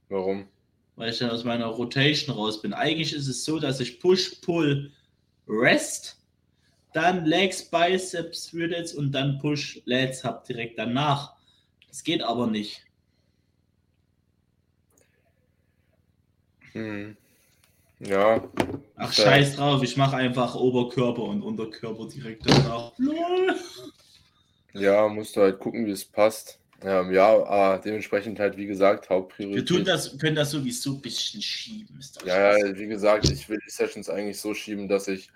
Warum? 0.10 0.48
Weil 0.95 1.12
ich 1.12 1.19
dann 1.19 1.31
aus 1.31 1.43
meiner 1.43 1.65
Rotation 1.67 2.36
raus 2.36 2.62
bin. 2.62 2.74
Eigentlich 2.74 3.13
ist 3.13 3.27
es 3.27 3.43
so, 3.45 3.60
dass 3.60 3.79
ich 3.79 4.00
Push, 4.00 4.41
Pull, 4.41 4.91
Rest, 5.48 6.22
dann 6.93 7.25
Legs, 7.25 7.63
Biceps, 7.69 8.53
Rear 8.53 8.83
und 8.98 9.12
dann 9.12 9.39
Push, 9.39 9.81
Lats 9.86 10.24
habe 10.24 10.45
direkt 10.48 10.77
danach. 10.77 11.36
Das 11.88 12.03
geht 12.03 12.22
aber 12.22 12.48
nicht. 12.48 12.86
Hm. 16.74 17.17
Ja. 18.00 18.43
Ach, 18.95 19.13
scheiß 19.13 19.55
drauf, 19.55 19.83
ich 19.83 19.95
mache 19.95 20.17
einfach 20.17 20.55
Oberkörper 20.55 21.24
und 21.24 21.41
Unterkörper 21.41 22.07
direkt 22.07 22.48
danach. 22.50 22.91
Ja, 24.74 25.07
musst 25.07 25.36
du 25.36 25.41
halt 25.41 25.60
gucken, 25.60 25.86
wie 25.86 25.91
es 25.91 26.03
passt. 26.03 26.60
Ähm, 26.84 27.13
ja, 27.13 27.28
aber 27.28 27.82
dementsprechend 27.84 28.40
halt, 28.40 28.58
wie 28.58 28.66
gesagt, 28.66 29.10
Hauptpriorität. 29.10 29.56
Wir 29.56 29.66
tun 29.66 29.86
das, 29.86 30.18
können 30.18 30.36
das 30.36 30.52
sowieso 30.52 30.96
ein 30.96 31.02
bisschen 31.02 31.42
schieben. 31.42 32.00
ja, 32.25 32.58
ja, 32.58 32.78
wie 32.78 32.88
gesagt, 32.88 33.30
ich 33.30 33.48
will 33.48 33.60
die 33.66 33.72
Sessions 33.72 34.10
eigentlich 34.10 34.40
so 34.40 34.54
schieben, 34.54 34.88
dass 34.88 35.08
ich 35.08 35.30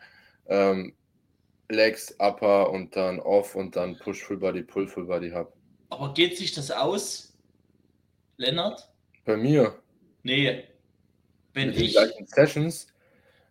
ähm, 0.47 0.93
Legs, 1.69 2.15
Upper 2.19 2.69
und 2.69 2.95
dann 2.95 3.19
Off 3.19 3.55
und 3.55 3.75
dann 3.75 3.97
Push 3.97 4.23
Full 4.23 4.37
Body, 4.37 4.63
Pull 4.63 4.87
Full 4.87 5.05
Body 5.05 5.29
habe. 5.29 5.51
Aber 5.89 6.13
geht 6.13 6.37
sich 6.37 6.51
das 6.51 6.69
aus, 6.69 7.37
Lennart? 8.37 8.89
Bei 9.23 9.37
mir? 9.37 9.79
Nee. 10.23 10.65
Wenn 11.53 11.69
Mit 11.69 11.79
ich. 11.79 11.93
Den 11.93 12.27
Sessions? 12.27 12.87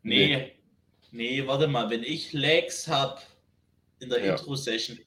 Nee. 0.03 0.37
nee. 0.37 0.53
Nee, 1.13 1.47
warte 1.47 1.67
mal, 1.67 1.89
wenn 1.89 2.03
ich 2.03 2.33
Legs 2.35 2.87
habe 2.89 3.21
in 4.01 4.11
der 4.11 4.23
ja. 4.23 4.33
Intro-Session, 4.33 4.99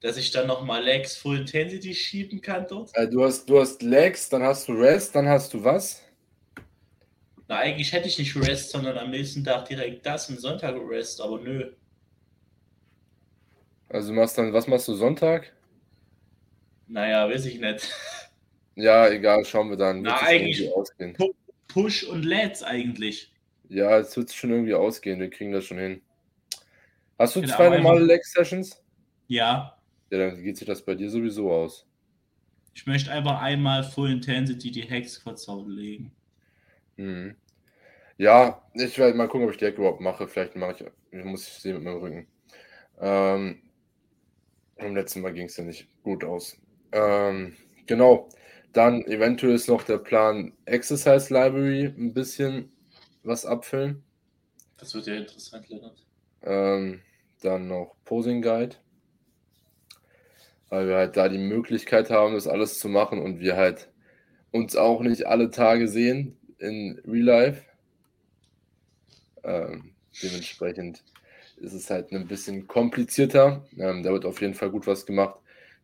dass 0.00 0.16
ich 0.16 0.30
dann 0.30 0.46
nochmal 0.46 0.82
Legs 0.82 1.16
Full 1.16 1.38
Intensity 1.38 1.94
schieben 1.94 2.40
kann 2.40 2.66
dort? 2.68 2.90
Äh, 2.94 3.08
du, 3.08 3.24
hast, 3.24 3.48
du 3.48 3.60
hast 3.60 3.82
Legs, 3.82 4.28
dann 4.28 4.42
hast 4.42 4.68
du 4.68 4.72
Rest, 4.72 5.14
dann 5.14 5.28
hast 5.28 5.52
du 5.54 5.62
was? 5.62 6.02
Na, 7.48 7.58
eigentlich 7.58 7.92
hätte 7.92 8.08
ich 8.08 8.18
nicht 8.18 8.36
Rest, 8.36 8.70
sondern 8.70 8.96
am 8.96 9.10
nächsten 9.10 9.44
Tag 9.44 9.66
direkt 9.68 10.06
das 10.06 10.28
und 10.30 10.40
Sonntag 10.40 10.76
Rest, 10.88 11.20
aber 11.20 11.40
nö. 11.40 11.72
Also 13.88 14.12
machst 14.12 14.38
dann, 14.38 14.52
was 14.52 14.66
machst 14.68 14.86
du 14.88 14.94
Sonntag? 14.94 15.52
Naja, 16.86 17.28
weiß 17.28 17.46
ich 17.46 17.60
nicht. 17.60 17.88
Ja, 18.76 19.08
egal, 19.08 19.44
schauen 19.44 19.68
wir 19.68 19.76
dann. 19.76 20.00
Na, 20.00 20.22
eigentlich 20.22 20.72
ausgehen. 20.72 21.14
Push 21.68 22.04
und 22.04 22.24
Let's 22.24 22.62
eigentlich. 22.62 23.30
Ja, 23.68 23.98
es 23.98 24.16
wird 24.16 24.32
schon 24.32 24.50
irgendwie 24.50 24.74
ausgehen, 24.74 25.20
wir 25.20 25.28
kriegen 25.28 25.52
das 25.52 25.64
schon 25.66 25.78
hin. 25.78 26.02
Hast 27.18 27.36
du 27.36 27.42
genau, 27.42 27.56
zwei 27.56 27.68
normale 27.68 28.04
Leg 28.04 28.24
Sessions? 28.24 28.82
Ja. 29.26 29.76
Ja, 30.10 30.18
dann 30.18 30.42
geht 30.42 30.56
sich 30.56 30.66
das 30.66 30.82
bei 30.84 30.94
dir 30.94 31.08
sowieso 31.08 31.50
aus. 31.52 31.86
Ich 32.74 32.86
möchte 32.86 33.10
einfach 33.12 33.40
einmal 33.40 33.84
Full 33.84 34.10
Intensity 34.10 34.70
die 34.70 34.82
Hex 34.82 35.14
Squats 35.14 35.46
legen. 35.66 36.12
Mhm. 36.96 37.36
Ja, 38.18 38.62
ich 38.74 38.98
werde 38.98 39.16
mal 39.16 39.28
gucken, 39.28 39.46
ob 39.46 39.52
ich 39.52 39.58
die 39.58 39.66
Hack 39.66 39.78
überhaupt 39.78 40.00
mache. 40.00 40.28
Vielleicht 40.28 40.56
mache 40.56 40.92
ich, 41.10 41.24
muss 41.24 41.48
ich 41.48 41.54
sehen 41.54 41.74
mit 41.76 41.84
meinem 41.84 41.98
Rücken. 41.98 42.26
Ähm, 43.00 43.62
beim 44.76 44.94
letzten 44.94 45.20
Mal 45.20 45.32
ging 45.32 45.46
es 45.46 45.56
ja 45.56 45.64
nicht 45.64 45.88
gut 46.02 46.24
aus. 46.24 46.56
Ähm, 46.92 47.56
genau. 47.86 48.28
Dann 48.72 49.04
eventuell 49.06 49.54
ist 49.54 49.68
noch 49.68 49.82
der 49.82 49.98
Plan 49.98 50.52
Exercise 50.64 51.32
Library 51.32 51.86
ein 51.86 52.12
bisschen 52.12 52.70
was 53.22 53.46
abfüllen. 53.46 54.02
Das 54.76 54.94
wird 54.94 55.06
ja 55.06 55.14
interessant, 55.14 55.68
Leonard. 55.68 56.06
Ähm, 56.42 57.00
dann 57.42 57.68
noch 57.68 57.96
Posing 58.04 58.42
Guide 58.42 58.76
weil 60.70 60.88
wir 60.88 60.96
halt 60.96 61.16
da 61.16 61.28
die 61.28 61.38
Möglichkeit 61.38 62.10
haben, 62.10 62.34
das 62.34 62.46
alles 62.46 62.78
zu 62.78 62.88
machen 62.88 63.20
und 63.20 63.40
wir 63.40 63.56
halt 63.56 63.88
uns 64.52 64.76
auch 64.76 65.02
nicht 65.02 65.26
alle 65.26 65.50
Tage 65.50 65.88
sehen 65.88 66.36
in 66.58 67.00
Real 67.06 67.24
Life. 67.24 67.62
Ähm, 69.44 69.92
dementsprechend 70.22 71.02
ist 71.56 71.72
es 71.72 71.90
halt 71.90 72.12
ein 72.12 72.26
bisschen 72.26 72.66
komplizierter. 72.66 73.64
Ähm, 73.76 74.02
da 74.02 74.12
wird 74.12 74.24
auf 74.24 74.40
jeden 74.40 74.54
Fall 74.54 74.70
gut 74.70 74.86
was 74.86 75.06
gemacht. 75.06 75.36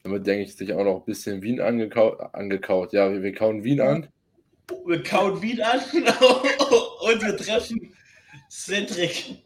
Damit 0.02 0.26
denke 0.26 0.44
ich 0.44 0.56
sich 0.56 0.72
auch 0.72 0.84
noch 0.84 1.00
ein 1.00 1.04
bisschen 1.04 1.42
Wien 1.42 1.60
angekau 1.60 2.10
angekaut. 2.32 2.92
Ja, 2.92 3.10
wir, 3.12 3.22
wir 3.22 3.34
kauen 3.34 3.64
Wien 3.64 3.80
an. 3.80 4.08
Wir 4.86 5.02
kauen 5.02 5.42
Wien 5.42 5.60
an 5.60 5.80
und 5.92 7.22
wir 7.22 7.36
treffen 7.36 7.92
Cedric. 8.48 9.42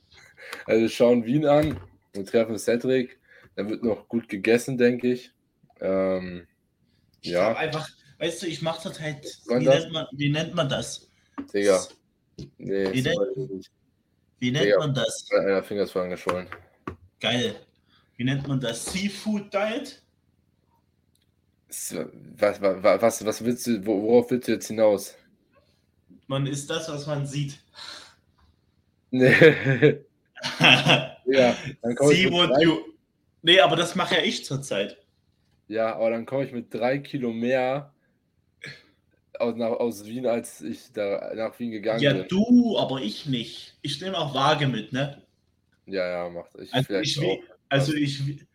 Also 0.67 0.83
wir 0.83 0.89
schauen 0.89 1.25
Wien 1.25 1.47
an 1.47 1.81
und 2.15 2.29
treffen 2.29 2.59
Cedric. 2.59 3.20
Da 3.57 3.69
wird 3.69 3.83
noch 3.83 4.09
gut 4.09 4.29
gegessen, 4.29 4.79
denke 4.79 5.13
ich. 5.13 5.33
Ähm, 5.81 6.47
ich 7.21 7.31
ja. 7.31 7.55
einfach, 7.55 7.89
weißt 8.19 8.43
du, 8.43 8.47
ich 8.47 8.63
mache 8.63 8.89
das 8.89 9.01
halt. 9.01 9.25
Wie 9.47 9.65
nennt, 9.65 9.93
man, 9.93 10.07
wie 10.13 10.31
nennt 10.31 10.55
man 10.55 10.69
das? 10.69 11.11
Digga. 11.53 11.83
Nee, 12.59 12.93
wie, 12.93 13.03
nennt, 13.03 13.71
wie 14.39 14.51
nennt 14.51 14.67
Digga, 14.67 14.79
man 14.79 14.95
das? 14.95 15.29
Einer 15.33 15.63
Finger 15.63 15.83
ist 15.83 15.93
vorangeschwollen. 15.93 16.49
Geil. 17.21 17.57
Wie 18.17 18.25
nennt 18.25 18.47
man 18.47 18.61
das? 18.61 18.93
Seafood 18.93 19.53
Diet? 19.53 20.03
Was, 22.37 22.61
was, 22.61 23.25
was 23.25 23.45
willst 23.45 23.67
du, 23.67 23.87
worauf 23.87 24.31
willst 24.31 24.49
du 24.49 24.53
jetzt 24.53 24.67
hinaus? 24.67 25.15
Man 26.27 26.47
ist 26.47 26.69
das, 26.69 26.89
was 26.89 27.07
man 27.07 27.27
sieht. 27.27 27.61
Nee. 29.11 29.33
ja, 31.27 31.57
dann 31.83 31.95
komme 31.95 32.13
ich 32.13 32.31
mit 32.31 32.63
you. 32.63 32.90
Nee, 33.43 33.61
aber 33.61 33.77
das 33.77 33.95
mache 33.95 34.17
ja 34.17 34.23
ich 34.23 34.45
zurzeit. 34.45 34.99
Ja, 35.69 35.95
aber 35.95 36.11
dann 36.11 36.27
komme 36.27 36.45
ich 36.45 36.53
mit 36.53 36.73
drei 36.75 36.99
Kilo 36.99 37.33
mehr 37.33 37.95
aus, 39.39 39.57
nach, 39.57 39.71
aus 39.71 40.05
Wien, 40.05 40.27
als 40.27 40.61
ich 40.61 40.93
da 40.93 41.33
nach 41.35 41.59
Wien 41.59 41.71
gegangen 41.71 42.03
ja, 42.03 42.13
bin. 42.13 42.23
Ja, 42.23 42.29
du, 42.29 42.79
aber 42.79 43.01
ich 43.01 43.27
nicht. 43.27 43.77
Ich 43.83 44.01
nehme 44.01 44.19
auch 44.19 44.35
Waage 44.35 44.67
mit, 44.67 44.93
ne? 44.93 45.23
Ja, 45.87 46.09
ja, 46.09 46.29
macht 46.29 46.51
ich 46.59 46.73
also 46.75 46.95
ich, 46.95 47.19
auch. 47.19 47.39
Also 47.69 47.95
ich, 47.95 48.47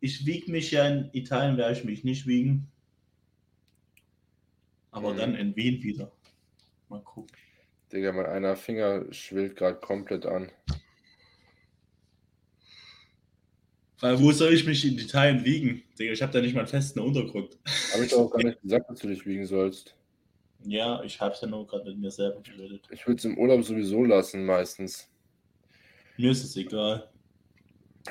ich 0.00 0.26
wiege 0.26 0.50
mich 0.50 0.70
ja 0.70 0.86
in 0.88 1.10
Italien, 1.12 1.56
werde 1.56 1.74
ich 1.74 1.84
mich 1.84 2.04
nicht 2.04 2.26
wiegen. 2.26 2.68
Aber 4.90 5.12
mhm. 5.12 5.18
dann 5.18 5.34
in 5.34 5.56
Wien 5.56 5.82
wieder. 5.82 6.10
Mal 6.88 7.02
gucken. 7.02 7.36
Digga, 7.92 8.12
mein 8.12 8.26
einer 8.26 8.56
Finger 8.56 9.12
schwillt 9.12 9.56
gerade 9.56 9.78
komplett 9.78 10.24
an. 10.26 10.50
Weil 14.00 14.18
wo 14.18 14.32
soll 14.32 14.54
ich 14.54 14.66
mich 14.66 14.84
in 14.84 14.98
Italien 14.98 15.44
wiegen? 15.44 15.82
Digga, 15.98 16.12
ich 16.12 16.22
habe 16.22 16.32
da 16.32 16.40
nicht 16.40 16.54
mal 16.54 16.60
einen 16.60 16.68
festen 16.68 17.00
Untergrund. 17.00 17.58
Habe 17.92 18.04
ich 18.04 18.10
doch 18.10 18.20
auch 18.20 18.30
gar 18.30 18.42
nicht 18.42 18.60
gesagt, 18.62 18.88
dass 18.88 18.98
du 19.00 19.08
dich 19.08 19.26
wiegen 19.26 19.46
sollst. 19.46 19.94
Ja, 20.64 21.02
ich 21.02 21.20
habe 21.20 21.34
es 21.34 21.40
ja 21.40 21.48
nur 21.48 21.66
gerade 21.66 21.84
mit 21.90 21.98
mir 21.98 22.10
selber 22.10 22.40
geredet. 22.40 22.86
Ich 22.90 23.06
würde 23.06 23.18
es 23.18 23.24
im 23.24 23.38
Urlaub 23.38 23.62
sowieso 23.62 24.04
lassen, 24.04 24.44
meistens. 24.44 25.08
Mir 26.16 26.30
ist 26.30 26.44
es 26.44 26.56
egal. 26.56 27.10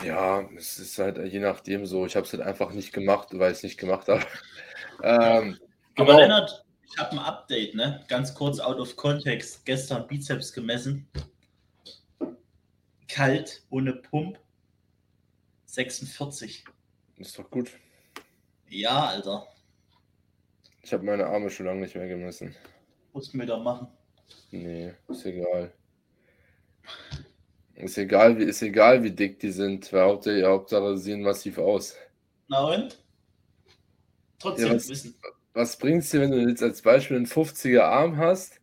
Ja, 0.04 0.48
es 0.56 0.78
ist 0.78 0.98
halt 1.00 1.18
je 1.32 1.40
nachdem 1.40 1.86
so. 1.86 2.06
Ich 2.06 2.16
habe 2.16 2.26
es 2.26 2.34
halt 2.34 2.44
einfach 2.44 2.72
nicht 2.74 2.94
gemacht, 2.94 3.30
weil 3.34 3.52
ich 3.52 3.58
es 3.58 3.64
nicht 3.64 3.80
gemacht 3.80 4.08
habe. 4.08 4.24
ähm, 5.04 5.58
Aber 5.96 6.14
genau. 6.14 6.20
Lennart, 6.20 6.66
ich 6.92 6.98
habe 6.98 7.12
ein 7.14 7.20
Update, 7.20 7.76
ne? 7.76 8.04
Ganz 8.08 8.34
kurz 8.34 8.60
out 8.60 8.80
of 8.80 8.96
context. 8.96 9.66
Gestern 9.66 10.08
Bizeps 10.08 10.54
gemessen. 10.54 11.08
Kalt, 13.08 13.64
ohne 13.70 13.94
Pump. 13.94 14.40
46. 15.70 16.64
Ist 17.18 17.38
doch 17.38 17.50
gut. 17.50 17.72
Ja, 18.70 19.06
Alter. 19.06 19.48
Ich 20.82 20.92
habe 20.92 21.06
meine 21.06 21.28
Arme 21.28 21.50
schon 21.50 21.68
lange 21.68 21.82
nicht 21.82 21.96
mehr 21.96 22.08
gemessen. 22.08 22.56
Musst 23.14 23.34
du 23.34 23.38
mir 23.38 23.46
da 23.46 23.58
machen. 23.58 23.88
Nee, 24.52 24.94
ist 25.08 25.26
egal. 25.26 25.74
Ist 27.76 27.98
egal, 27.98 28.38
wie, 28.38 28.44
ist 28.44 28.62
egal, 28.62 29.04
wie 29.04 29.12
dick 29.12 29.40
die 29.40 29.52
sind, 29.52 29.94
weil 29.94 30.04
Hauptsache, 30.04 30.46
Hauptsache 30.46 30.98
sie 30.98 31.04
sehen 31.04 31.22
massiv 31.22 31.58
aus. 31.60 31.96
Na 32.48 32.66
und? 32.66 32.98
Trotzdem 34.40 34.68
ja, 34.68 34.76
was, 34.76 34.90
wissen. 34.90 35.16
Was 35.54 35.78
bringt 35.78 36.04
es 36.04 36.10
dir, 36.10 36.22
wenn 36.22 36.32
du 36.32 36.40
jetzt 36.48 36.64
als 36.64 36.82
Beispiel 36.82 37.18
einen 37.18 37.28
50er 37.28 37.82
Arm 37.82 38.18
hast, 38.18 38.60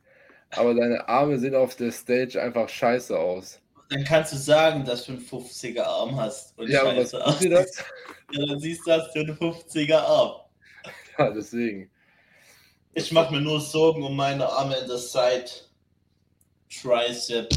aber 0.51 0.75
deine 0.75 1.09
Arme 1.09 1.39
sehen 1.39 1.55
auf 1.55 1.77
der 1.77 1.93
Stage 1.93 2.41
einfach 2.43 2.69
scheiße 2.69 3.17
aus? 3.17 3.61
Dann 3.89 4.05
kannst 4.05 4.33
du 4.33 4.37
sagen, 4.37 4.85
dass 4.85 5.05
du 5.05 5.13
einen 5.13 5.21
50er 5.25 5.83
Arm 5.83 6.17
hast 6.17 6.59
und 6.59 6.69
ja, 6.69 6.81
scheiße 6.81 7.19
was 7.19 7.23
aus. 7.23 7.39
Das? 7.41 7.85
Ja, 8.33 8.45
dann 8.45 8.59
siehst 8.59 8.85
du, 8.85 8.91
dass 8.91 9.13
du 9.13 9.21
einen 9.21 9.39
50er 9.39 9.99
Arm. 9.99 10.41
Ja, 11.17 11.31
deswegen. 11.31 11.89
Ich 12.93 13.13
mache 13.13 13.33
mir 13.33 13.41
nur 13.41 13.61
Sorgen 13.61 14.03
um 14.03 14.17
meine 14.17 14.49
Arme 14.49 14.75
in 14.79 14.89
der 14.89 14.99
Side. 14.99 15.49
Tricep. 16.69 17.49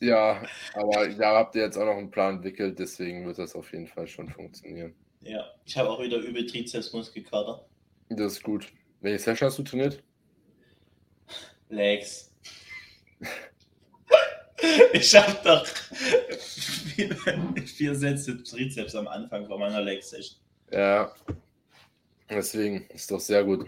Ja, 0.00 0.42
aber 0.74 1.08
da 1.08 1.34
habt 1.34 1.54
ihr 1.56 1.62
jetzt 1.62 1.76
auch 1.76 1.84
noch 1.84 1.96
einen 1.96 2.10
Plan 2.10 2.36
entwickelt, 2.36 2.78
deswegen 2.78 3.26
wird 3.26 3.38
das 3.38 3.54
auf 3.54 3.70
jeden 3.72 3.86
Fall 3.86 4.06
schon 4.06 4.30
funktionieren. 4.30 4.94
Ja, 5.20 5.44
ich 5.64 5.76
habe 5.76 5.90
auch 5.90 6.00
wieder 6.00 6.18
übel 6.18 6.46
Trizepsmuskelkater. 6.46 7.66
Das 8.08 8.32
ist 8.32 8.42
gut. 8.42 8.72
Welche 9.00 9.18
Session 9.18 9.48
hast 9.48 9.58
du 9.58 9.62
trainiert? 9.62 10.02
Legs. 11.68 12.32
ich 14.92 15.14
habe 15.14 15.36
doch 15.44 15.66
vier, 16.38 17.16
vier 17.64 17.94
Sätze 17.94 18.42
Trizeps 18.42 18.94
am 18.94 19.08
Anfang 19.08 19.46
von 19.46 19.60
meiner 19.60 19.82
Leg-Session. 19.82 20.38
Ja, 20.72 21.12
deswegen 22.28 22.86
ist 22.94 23.10
doch 23.10 23.20
sehr 23.20 23.44
gut. 23.44 23.66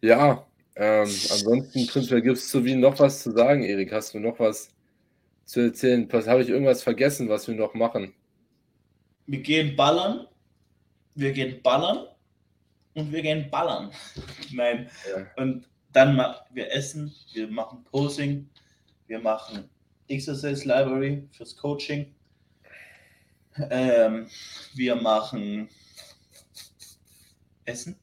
Ja, 0.00 0.46
ähm, 0.74 1.02
ansonsten 1.02 1.86
prinzipiell 1.86 2.22
gibt 2.22 2.38
es 2.38 2.48
zu 2.48 2.64
Wien 2.64 2.80
noch 2.80 2.98
was 2.98 3.22
zu 3.22 3.30
sagen, 3.32 3.62
Erik. 3.62 3.92
Hast 3.92 4.14
du 4.14 4.18
noch 4.18 4.38
was 4.38 4.70
zu 5.44 5.60
erzählen? 5.60 6.08
Habe 6.10 6.42
ich 6.42 6.48
irgendwas 6.48 6.82
vergessen, 6.82 7.28
was 7.28 7.46
wir 7.46 7.54
noch 7.54 7.74
machen? 7.74 8.14
Wir 9.26 9.40
gehen 9.40 9.76
ballern. 9.76 10.26
Wir 11.14 11.32
gehen 11.32 11.60
ballern. 11.62 12.06
Und 12.94 13.12
wir 13.12 13.22
gehen 13.22 13.50
ballern. 13.50 13.92
Nein. 14.52 14.90
Ja. 15.08 15.26
Und 15.42 15.68
dann 15.92 16.16
machen 16.16 16.46
wir 16.52 16.72
essen, 16.72 17.14
wir 17.34 17.48
machen 17.48 17.84
Posing, 17.84 18.48
wir 19.06 19.18
machen 19.18 19.68
Exercise 20.08 20.66
Library 20.66 21.28
fürs 21.32 21.56
Coaching. 21.56 22.14
Ähm, 23.70 24.26
wir 24.74 24.96
machen 24.96 25.68
Essen. 27.64 27.96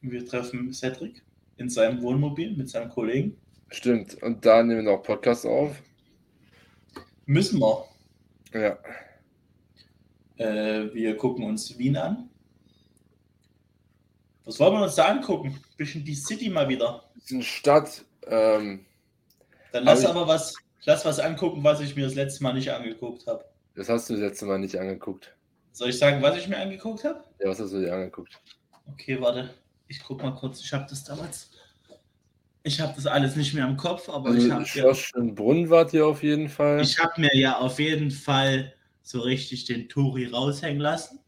Wir 0.00 0.24
treffen 0.26 0.72
Cedric 0.72 1.22
in 1.56 1.68
seinem 1.68 2.00
Wohnmobil 2.02 2.56
mit 2.56 2.70
seinem 2.70 2.90
Kollegen. 2.90 3.36
Stimmt. 3.70 4.22
Und 4.22 4.44
da 4.46 4.62
nehmen 4.62 4.84
wir 4.84 4.92
noch 4.92 5.02
Podcasts 5.02 5.44
auf. 5.44 5.82
Müssen 7.26 7.60
wir. 7.60 7.84
Ja. 8.54 8.78
Äh, 10.36 10.94
wir 10.94 11.16
gucken 11.16 11.44
uns 11.44 11.76
Wien 11.76 11.96
an. 11.96 12.30
Was 14.44 14.58
wollen 14.60 14.74
wir 14.74 14.84
uns 14.84 14.94
da 14.94 15.08
angucken? 15.08 15.60
Bisschen 15.76 16.04
die 16.04 16.14
City 16.14 16.48
mal 16.48 16.68
wieder. 16.68 17.04
Bisschen 17.14 17.42
Stadt. 17.42 18.04
Ähm, 18.30 18.86
Dann 19.72 19.84
lass 19.84 20.04
aber 20.04 20.26
was, 20.26 20.54
lass 20.84 21.04
was 21.04 21.18
angucken, 21.18 21.62
was 21.64 21.80
ich 21.80 21.96
mir 21.96 22.04
das 22.04 22.14
letzte 22.14 22.42
Mal 22.42 22.54
nicht 22.54 22.70
angeguckt 22.70 23.26
habe. 23.26 23.44
Das 23.74 23.88
hast 23.88 24.08
du 24.08 24.14
das 24.14 24.22
letzte 24.22 24.46
Mal 24.46 24.58
nicht 24.58 24.76
angeguckt. 24.78 25.34
Soll 25.72 25.90
ich 25.90 25.98
sagen, 25.98 26.20
was 26.22 26.36
ich 26.36 26.48
mir 26.48 26.58
angeguckt 26.58 27.04
habe? 27.04 27.22
Ja, 27.38 27.48
was 27.48 27.60
hast 27.60 27.72
du 27.72 27.80
dir 27.80 27.94
angeguckt? 27.94 28.40
Okay, 28.92 29.20
warte. 29.20 29.50
Ich 29.86 30.02
guck 30.02 30.22
mal 30.22 30.34
kurz. 30.34 30.60
Ich 30.60 30.72
habe 30.72 30.86
das 30.88 31.04
damals 31.04 31.50
ich 32.68 32.80
habe 32.80 32.92
das 32.94 33.06
alles 33.06 33.36
nicht 33.36 33.54
mehr 33.54 33.66
im 33.66 33.76
Kopf, 33.76 34.08
aber 34.08 34.30
also 34.30 34.46
ich 34.46 34.52
habe. 34.52 34.64
Schloss 34.66 35.10
ja, 35.14 35.22
Brunn 35.22 35.70
wart 35.70 35.92
ihr 35.92 36.06
auf 36.06 36.22
jeden 36.22 36.48
Fall. 36.48 36.80
Ich 36.80 36.98
habe 36.98 37.20
mir 37.20 37.34
ja 37.34 37.58
auf 37.58 37.78
jeden 37.78 38.10
Fall 38.10 38.74
so 39.02 39.20
richtig 39.20 39.64
den 39.64 39.88
Tori 39.88 40.26
raushängen 40.26 40.80
lassen. 40.80 41.20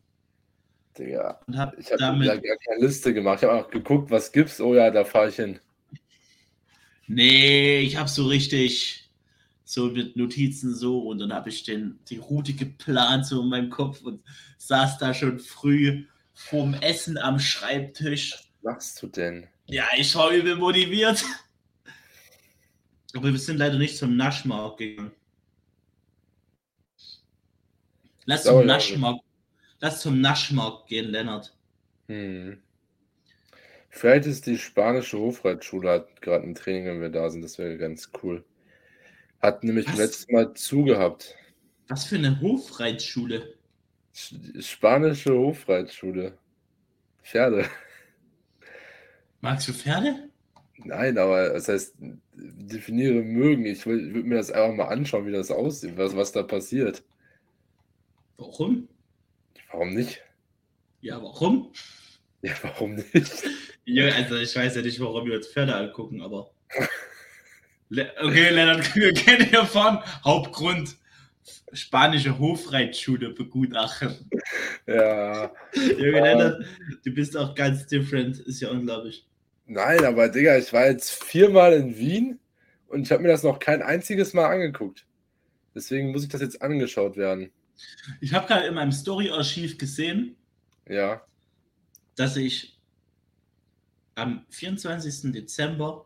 Digga. 0.99 1.41
Und 1.47 1.57
hab 1.57 1.79
ich 1.79 1.87
habe 1.87 1.99
damit 1.99 2.27
ja 2.27 2.35
gar 2.35 2.57
keine 2.57 2.85
Liste 2.85 3.15
gemacht. 3.15 3.43
Ich 3.43 3.49
habe 3.49 3.59
auch 3.59 3.71
geguckt, 3.71 4.11
was 4.11 4.33
gibt's. 4.33 4.61
Oh 4.61 4.75
ja, 4.75 4.91
da 4.91 5.05
fahre 5.05 5.29
ich 5.29 5.37
hin. 5.37 5.59
Nee, 7.12 7.81
ich 7.81 7.96
habe 7.96 8.09
so 8.09 8.29
richtig 8.29 9.11
so 9.64 9.87
mit 9.87 10.14
Notizen 10.14 10.73
so 10.73 11.09
und 11.09 11.18
dann 11.18 11.33
habe 11.33 11.49
ich 11.49 11.64
den, 11.64 11.99
die 12.09 12.18
Route 12.18 12.53
geplant 12.53 13.27
so 13.27 13.42
in 13.42 13.49
meinem 13.49 13.68
Kopf 13.68 14.03
und 14.03 14.23
saß 14.59 14.99
da 14.99 15.12
schon 15.12 15.40
früh 15.40 16.05
vorm 16.35 16.75
Essen 16.75 17.18
am 17.18 17.40
Schreibtisch. 17.40 18.53
Was 18.62 18.75
machst 18.75 19.03
du 19.03 19.09
denn? 19.09 19.49
Ja, 19.66 19.88
ich 19.96 20.14
war 20.14 20.31
übel 20.31 20.55
motiviert. 20.55 21.25
Aber 23.14 23.33
wir 23.33 23.38
sind 23.40 23.57
leider 23.57 23.77
nicht 23.77 23.96
zum 23.96 24.16
Naschmarkt 24.16 24.79
gegangen. 24.79 25.11
Lass 28.25 28.44
zum, 28.44 28.64
Naschmarkt, 28.64 29.25
lass 29.81 30.01
zum 30.01 30.20
Naschmarkt 30.20 30.87
gehen, 30.87 31.11
Lennart. 31.11 31.57
Hm. 32.07 32.62
Vielleicht 33.90 34.26
ist 34.26 34.46
die 34.46 34.57
spanische 34.57 35.18
Hofreitschule 35.18 35.90
hat 35.90 36.22
gerade 36.22 36.44
ein 36.44 36.55
Training, 36.55 36.87
wenn 36.87 37.00
wir 37.00 37.11
da 37.11 37.29
sind. 37.29 37.42
Das 37.42 37.59
wäre 37.59 37.76
ganz 37.76 38.11
cool. 38.22 38.44
Hat 39.40 39.64
nämlich 39.64 39.88
Was? 39.88 39.96
letztes 39.96 40.29
Mal 40.29 40.55
zugehabt. 40.55 41.35
Was 41.88 42.05
für 42.05 42.16
eine 42.16 42.40
Hofreitschule? 42.40 43.55
Spanische 44.12 45.35
Hofreitschule. 45.35 46.38
Pferde. 47.22 47.68
Magst 49.40 49.68
du 49.68 49.72
Pferde? 49.72 50.31
Nein, 50.85 51.18
aber 51.18 51.50
das 51.50 51.68
heißt, 51.68 51.94
definiere 52.33 53.22
mögen. 53.22 53.66
Ich 53.66 53.85
würde 53.87 54.22
mir 54.22 54.37
das 54.37 54.50
einfach 54.50 54.74
mal 54.74 54.88
anschauen, 54.88 55.26
wie 55.26 55.33
das 55.33 55.50
aussieht, 55.50 55.96
was, 55.96 56.16
was 56.16 56.33
da 56.33 56.42
passiert. 56.42 57.03
Warum? 58.37 58.88
Warum 59.70 59.94
nicht? 59.94 60.22
Ja, 61.00 61.22
warum? 61.22 61.72
Ja, 62.42 62.53
warum 62.62 62.94
nicht? 62.94 63.44
Ja, 63.85 64.07
also 64.14 64.37
ich 64.37 64.57
weiß 64.57 64.76
ja 64.76 64.81
nicht, 64.83 64.98
warum 64.98 65.26
wir 65.26 65.37
uns 65.37 65.48
Pferde 65.48 65.74
angucken, 65.74 66.22
aber. 66.22 66.50
okay, 67.90 68.50
Lennart, 68.50 68.94
wir 68.94 69.12
kennen 69.12 69.46
hier 69.46 69.66
von 69.66 69.98
Hauptgrund 70.24 70.96
spanische 71.72 72.38
Hofreitschule 72.38 73.31
begutachten. 73.31 74.31
Ja. 74.87 75.53
Junge, 75.74 76.20
Lennart, 76.20 76.64
du 77.05 77.11
bist 77.12 77.37
auch 77.37 77.55
ganz 77.55 77.87
different, 77.87 78.38
ist 78.40 78.61
ja 78.61 78.70
unglaublich. 78.70 79.26
Nein, 79.66 80.05
aber 80.05 80.29
Digga, 80.29 80.57
ich 80.59 80.72
war 80.72 80.87
jetzt 80.87 81.11
viermal 81.22 81.74
in 81.74 81.96
Wien 81.96 82.38
und 82.88 83.03
ich 83.03 83.12
habe 83.12 83.22
mir 83.22 83.29
das 83.29 83.42
noch 83.42 83.59
kein 83.59 83.83
einziges 83.83 84.35
Mal 84.35 84.46
angeguckt. 84.46 85.07
Deswegen 85.74 86.11
muss 86.11 86.24
ich 86.24 86.29
das 86.29 86.40
jetzt 86.40 86.61
angeschaut 86.61 87.16
werden. 87.16 87.53
Ich 88.20 88.35
habe 88.35 88.46
gerade 88.46 88.66
in 88.66 88.74
meinem 88.74 88.92
Story-Archiv 88.92 89.79
gesehen, 89.79 90.37
Ja. 90.88 91.22
Dass 92.21 92.37
ich 92.37 92.79
am 94.15 94.45
24. 94.51 95.33
Dezember 95.33 96.05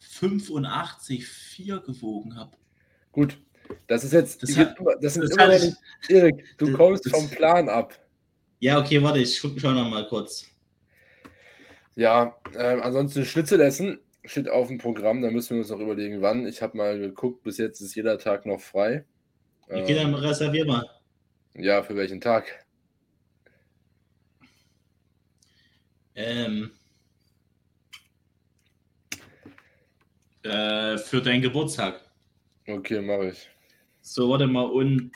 85,4 0.00 1.80
gewogen 1.80 2.36
habe. 2.36 2.52
Gut, 3.10 3.36
das 3.88 4.04
ist 4.04 4.12
jetzt, 4.12 4.40
das, 4.44 4.56
hat, 4.56 4.76
das 5.00 5.14
sind 5.14 5.24
das 5.24 5.32
immer 5.32 5.48
nicht, 5.48 5.76
Erik, 6.08 6.44
du 6.58 6.66
das, 6.66 6.76
kommst 6.76 7.10
vom 7.10 7.28
Plan 7.28 7.68
ab. 7.68 7.98
Ja, 8.60 8.78
okay, 8.78 9.02
warte, 9.02 9.18
ich 9.18 9.36
schau 9.36 9.48
noch 9.48 9.90
mal 9.90 10.06
kurz. 10.06 10.46
Ja, 11.96 12.36
äh, 12.54 12.80
ansonsten 12.80 13.24
Schnitzel 13.24 13.60
essen 13.62 13.98
steht 14.24 14.48
auf 14.48 14.68
dem 14.68 14.78
Programm, 14.78 15.22
da 15.22 15.30
müssen 15.32 15.56
wir 15.56 15.62
uns 15.62 15.70
noch 15.70 15.80
überlegen, 15.80 16.22
wann. 16.22 16.46
Ich 16.46 16.62
habe 16.62 16.76
mal 16.76 17.00
geguckt, 17.00 17.42
bis 17.42 17.58
jetzt 17.58 17.80
ist 17.80 17.96
jeder 17.96 18.16
Tag 18.16 18.46
noch 18.46 18.60
frei. 18.60 19.04
Okay, 19.66 19.96
ähm, 19.96 20.12
dann 20.12 20.14
reservier 20.14 20.66
mal. 20.66 20.88
Ja, 21.54 21.82
für 21.82 21.96
welchen 21.96 22.20
Tag? 22.20 22.63
Ähm, 26.14 26.70
äh, 30.42 30.98
für 30.98 31.20
deinen 31.20 31.42
Geburtstag. 31.42 32.00
Okay, 32.66 33.00
mache 33.00 33.30
ich. 33.30 33.48
So, 34.02 34.30
warte 34.30 34.46
mal. 34.46 34.64
Und 34.66 35.10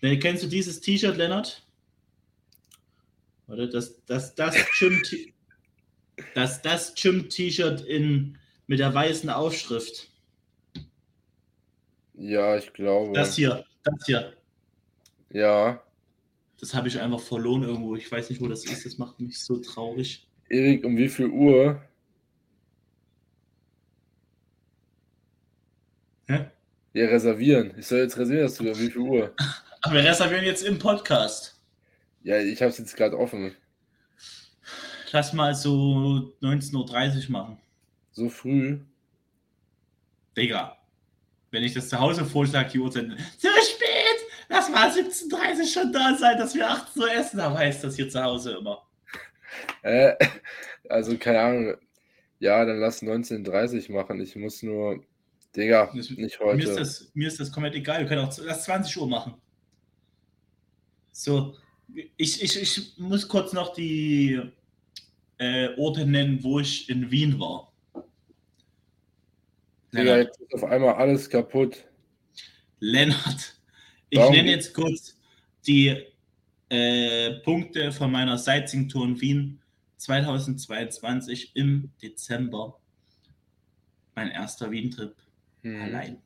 kennst 0.00 0.44
du 0.44 0.46
dieses 0.46 0.80
T-Shirt, 0.80 1.16
Lennart? 1.16 1.62
Warte, 3.46 3.68
das, 3.68 4.04
das, 4.06 4.34
das 4.34 4.56
Gym 4.78 5.02
das, 6.34 6.62
das 6.62 6.94
Gym-T-Shirt 6.94 7.82
in 7.82 8.38
mit 8.66 8.80
der 8.80 8.92
weißen 8.92 9.30
Aufschrift. 9.30 10.08
Ja, 12.14 12.56
ich 12.56 12.72
glaube. 12.72 13.12
Das 13.12 13.36
hier, 13.36 13.64
das 13.84 14.06
hier. 14.06 14.32
Ja. 15.30 15.82
Das 16.58 16.74
habe 16.74 16.88
ich 16.88 17.00
einfach 17.00 17.20
verloren 17.20 17.62
irgendwo. 17.62 17.96
Ich 17.96 18.10
weiß 18.10 18.30
nicht, 18.30 18.40
wo 18.40 18.48
das 18.48 18.64
ist. 18.64 18.86
Das 18.86 18.98
macht 18.98 19.20
mich 19.20 19.38
so 19.38 19.58
traurig. 19.58 20.26
Erik, 20.48 20.84
um 20.84 20.96
wie 20.96 21.08
viel 21.08 21.28
Uhr? 21.28 21.82
Hä? 26.28 26.46
Ja, 26.94 27.06
reservieren. 27.06 27.74
Ich 27.76 27.86
soll 27.86 27.98
jetzt 27.98 28.16
reservieren, 28.16 28.46
dass 28.46 28.56
du 28.56 28.64
wie 28.64 28.90
viel 28.90 29.00
Uhr? 29.00 29.34
Aber 29.82 29.94
wir 29.94 30.04
reservieren 30.04 30.44
jetzt 30.44 30.64
im 30.64 30.78
Podcast. 30.78 31.60
Ja, 32.22 32.38
ich 32.38 32.60
habe 32.60 32.70
es 32.70 32.78
jetzt 32.78 32.96
gerade 32.96 33.18
offen. 33.18 33.54
Lass 35.12 35.32
mal 35.32 35.54
so 35.54 36.32
19.30 36.42 37.26
Uhr 37.26 37.30
machen. 37.30 37.58
So 38.12 38.28
früh? 38.28 38.80
Digga, 40.36 40.76
wenn 41.50 41.62
ich 41.62 41.74
das 41.74 41.88
zu 41.88 41.98
Hause 41.98 42.24
vorschlage, 42.24 42.70
die 42.70 42.78
Uhrzeit, 42.78 43.08
zu 43.38 43.48
spät! 43.48 44.05
Lass 44.48 44.68
mal 44.68 44.90
17.30 44.90 45.58
Uhr 45.58 45.66
schon 45.66 45.92
da 45.92 46.14
sein, 46.16 46.38
dass 46.38 46.54
wir 46.54 46.68
18 46.68 47.02
Uhr 47.02 47.12
essen, 47.12 47.40
aber 47.40 47.58
heißt 47.58 47.82
das 47.84 47.96
hier 47.96 48.08
zu 48.08 48.22
Hause 48.22 48.56
immer. 48.58 48.82
Äh, 49.82 50.14
also 50.88 51.16
keine 51.18 51.40
Ahnung. 51.40 51.74
Ja, 52.38 52.64
dann 52.64 52.78
lass 52.78 53.02
19.30 53.02 53.88
Uhr 53.88 53.96
machen. 53.96 54.20
Ich 54.20 54.36
muss 54.36 54.62
nur, 54.62 55.02
Digga, 55.54 55.90
nicht 55.94 56.38
heute. 56.38 56.56
Mir 56.56 56.68
ist, 56.68 56.78
das, 56.78 57.10
mir 57.14 57.28
ist 57.28 57.40
das 57.40 57.50
komplett 57.50 57.74
egal. 57.74 58.00
Wir 58.00 58.06
können 58.06 58.26
auch 58.26 58.38
lass 58.38 58.64
20 58.64 58.96
Uhr 58.98 59.08
machen. 59.08 59.34
So, 61.12 61.56
ich, 62.16 62.42
ich, 62.42 62.60
ich 62.60 62.98
muss 62.98 63.26
kurz 63.26 63.52
noch 63.52 63.72
die 63.72 64.40
äh, 65.38 65.68
Orte 65.78 66.06
nennen, 66.06 66.42
wo 66.42 66.60
ich 66.60 66.88
in 66.90 67.10
Wien 67.10 67.40
war. 67.40 67.72
Ja, 69.92 70.18
jetzt 70.18 70.40
ist 70.40 70.54
auf 70.54 70.64
einmal 70.64 70.94
alles 70.94 71.30
kaputt. 71.30 71.86
Lennart, 72.80 73.55
ich 74.16 74.22
Warum? 74.22 74.34
nenne 74.34 74.50
jetzt 74.50 74.72
kurz 74.72 75.18
die 75.66 75.94
äh, 76.70 77.34
Punkte 77.40 77.92
von 77.92 78.10
meiner 78.10 78.38
Sightseeing-Tour 78.38 79.04
in 79.04 79.20
Wien 79.20 79.62
2022 79.98 81.54
im 81.54 81.90
Dezember. 82.02 82.80
Mein 84.14 84.30
erster 84.30 84.70
Wien-Trip 84.70 85.14
hm. 85.62 85.82
allein. 85.82 86.22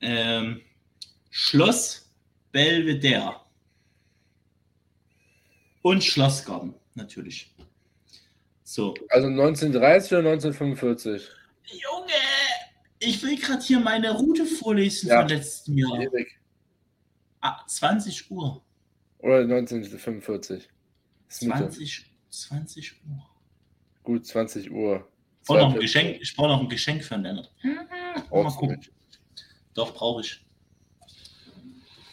Ähm, 0.00 0.60
Schloss 1.30 2.12
Belvedere 2.50 3.40
und 5.82 6.02
Schlossgarten 6.02 6.74
natürlich. 6.94 7.54
So. 8.64 8.94
Also 9.08 9.28
1930 9.28 10.12
oder 10.12 10.30
1945? 10.30 11.28
Junge, 11.66 12.12
ich 13.04 13.22
will 13.22 13.36
gerade 13.36 13.62
hier 13.62 13.80
meine 13.80 14.12
Route 14.12 14.44
vorlesen 14.46 15.08
ja. 15.08 15.20
von 15.20 15.28
letztem 15.28 15.78
Jahr. 15.78 16.06
Ah, 17.40 17.64
20 17.66 18.30
Uhr. 18.30 18.62
Oder 19.18 19.40
1945. 19.40 20.68
20, 21.28 22.06
20 22.30 23.02
Uhr. 23.06 23.30
Gut, 24.02 24.26
20 24.26 24.70
Uhr. 24.70 25.08
Ich 25.40 25.46
brauche 25.46 25.58
noch 25.58 25.74
ein 25.74 25.80
Geschenk, 25.80 26.18
ich 26.20 26.36
brauche 26.36 26.48
noch 26.48 26.60
ein 26.60 26.68
Geschenk 26.68 27.04
für 27.04 27.14
den 27.14 27.24
Lennart. 27.24 27.52
Mal 28.30 28.50
gucken. 28.50 28.80
Doch, 29.74 29.94
brauche 29.94 30.22
ich. 30.22 30.44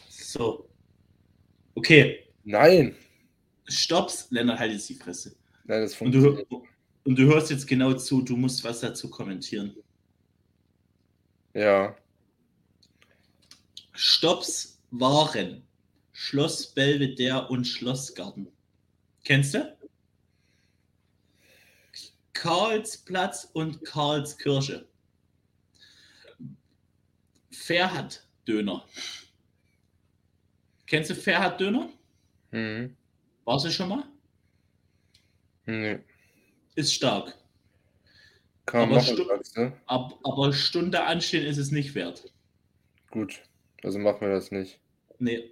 So. 0.08 0.68
Okay. 1.74 2.26
Nein. 2.44 2.94
Stopp's, 3.68 4.26
Lennart, 4.30 4.58
halt 4.58 4.72
jetzt 4.72 4.88
die 4.88 4.94
Fresse. 4.94 5.36
Nein, 5.64 5.82
das 5.82 5.98
und, 6.00 6.12
du, 6.12 6.44
und 7.04 7.18
du 7.18 7.24
hörst 7.24 7.50
jetzt 7.50 7.66
genau 7.66 7.94
zu, 7.94 8.22
du 8.22 8.36
musst 8.36 8.62
was 8.64 8.80
dazu 8.80 9.08
kommentieren. 9.08 9.76
Ja. 11.54 11.96
Stops 13.92 14.80
waren 14.90 15.62
Schloss 16.12 16.66
Belvedere 16.74 17.48
und 17.48 17.64
Schlossgarten. 17.64 18.48
Kennst 19.24 19.54
du? 19.54 19.76
Karlsplatz 22.32 23.50
und 23.52 23.84
Karlskirche. 23.84 24.88
Ferhat 27.50 28.26
Döner. 28.48 28.84
Kennst 30.86 31.10
du 31.10 31.14
Ferhat 31.14 31.60
Döner? 31.60 31.90
Mhm. 32.50 32.96
Warst 33.44 33.66
du 33.66 33.70
schon 33.70 33.88
mal? 33.88 34.04
Nee. 35.66 36.00
Ist 36.74 36.94
stark. 36.94 37.34
Kann 38.66 38.82
aber, 38.82 38.96
machen, 38.96 39.16
Stu 39.16 39.60
ne? 39.60 39.72
ab, 39.86 40.18
aber 40.22 40.52
Stunde 40.52 41.04
anstehen 41.04 41.44
ist 41.44 41.58
es 41.58 41.70
nicht 41.70 41.94
wert. 41.94 42.32
Gut, 43.10 43.42
also 43.82 43.98
machen 43.98 44.20
wir 44.20 44.30
das 44.30 44.50
nicht. 44.50 44.78
Nee. 45.18 45.50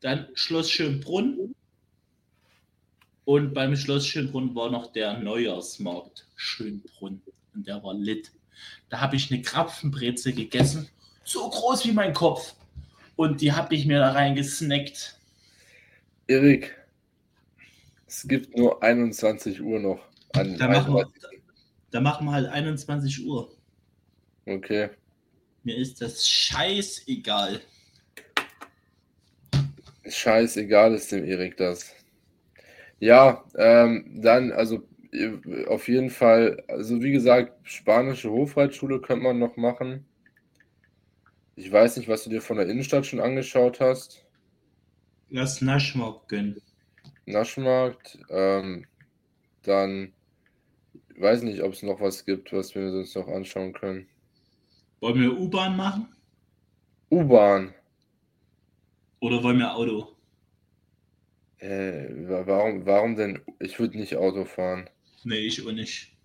Dann 0.00 0.28
Schloss 0.34 0.70
Schönbrunn. 0.70 1.54
Und 3.24 3.54
beim 3.54 3.76
Schloss 3.76 4.06
Schönbrunn 4.06 4.54
war 4.54 4.70
noch 4.70 4.92
der 4.92 5.18
Neujahrsmarkt 5.18 6.26
Schönbrunn. 6.36 7.22
Und 7.54 7.66
der 7.66 7.82
war 7.82 7.94
lit. 7.94 8.32
Da 8.88 9.00
habe 9.00 9.16
ich 9.16 9.30
eine 9.30 9.42
Krapfenbreze 9.42 10.32
gegessen. 10.32 10.88
So 11.24 11.48
groß 11.48 11.84
wie 11.84 11.92
mein 11.92 12.12
Kopf. 12.12 12.54
Und 13.16 13.40
die 13.40 13.52
habe 13.52 13.74
ich 13.74 13.86
mir 13.86 13.98
da 13.98 14.12
reingesnackt. 14.12 15.18
Erik, 16.26 16.76
es 18.06 18.26
gibt 18.26 18.56
nur 18.56 18.82
21 18.82 19.60
Uhr 19.60 19.78
noch. 19.78 20.00
An 20.32 20.56
da, 20.56 20.68
machen 20.68 20.94
wir, 20.94 21.08
da 21.90 22.00
machen 22.00 22.26
wir 22.26 22.32
halt 22.32 22.48
21 22.48 23.24
Uhr. 23.26 23.50
Okay. 24.46 24.90
Mir 25.62 25.76
ist 25.76 26.00
das 26.00 26.26
scheißegal. 26.26 27.60
Scheißegal 30.06 30.94
ist 30.94 31.12
dem 31.12 31.24
Erik 31.24 31.56
das. 31.56 31.94
Ja, 32.98 33.44
ähm, 33.56 34.20
dann, 34.22 34.52
also 34.52 34.86
auf 35.66 35.88
jeden 35.88 36.10
Fall, 36.10 36.62
also 36.68 37.02
wie 37.02 37.12
gesagt, 37.12 37.52
spanische 37.64 38.30
Hofreitschule 38.30 39.00
könnte 39.00 39.24
man 39.24 39.38
noch 39.38 39.56
machen. 39.56 40.06
Ich 41.56 41.70
weiß 41.70 41.96
nicht, 41.96 42.08
was 42.08 42.24
du 42.24 42.30
dir 42.30 42.40
von 42.40 42.56
der 42.56 42.68
Innenstadt 42.68 43.06
schon 43.06 43.20
angeschaut 43.20 43.80
hast. 43.80 44.24
Lass 45.28 45.60
Naschmarkt 45.60 46.28
gönnen. 46.28 46.62
Naschmarkt. 47.26 48.18
Ähm, 48.30 48.86
dann 49.62 50.12
weiß 51.20 51.42
nicht, 51.42 51.62
ob 51.62 51.72
es 51.72 51.82
noch 51.82 52.00
was 52.00 52.24
gibt, 52.24 52.52
was 52.52 52.74
wir 52.74 52.82
uns 52.92 53.14
noch 53.14 53.28
anschauen 53.28 53.72
können. 53.72 54.08
Wollen 55.00 55.20
wir 55.20 55.38
U-Bahn 55.38 55.76
machen? 55.76 56.08
U-Bahn. 57.10 57.74
Oder 59.20 59.42
wollen 59.42 59.58
wir 59.58 59.74
Auto? 59.74 60.16
Äh, 61.58 62.08
warum, 62.46 62.86
warum 62.86 63.16
denn? 63.16 63.40
Ich 63.58 63.78
würde 63.78 63.98
nicht 63.98 64.16
Auto 64.16 64.44
fahren. 64.44 64.88
Nee, 65.24 65.40
ich 65.40 65.66
auch 65.66 65.72
nicht. 65.72 66.16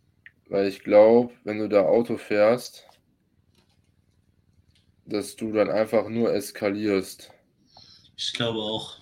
Weil 0.47 0.67
ich 0.67 0.83
glaube, 0.83 1.33
wenn 1.43 1.57
du 1.57 1.67
da 1.67 1.81
Auto 1.81 2.17
fährst, 2.17 2.87
dass 5.05 5.35
du 5.35 5.51
dann 5.51 5.69
einfach 5.69 6.07
nur 6.07 6.33
eskalierst. 6.33 7.31
Ich 8.15 8.33
glaube 8.33 8.59
auch. 8.59 8.99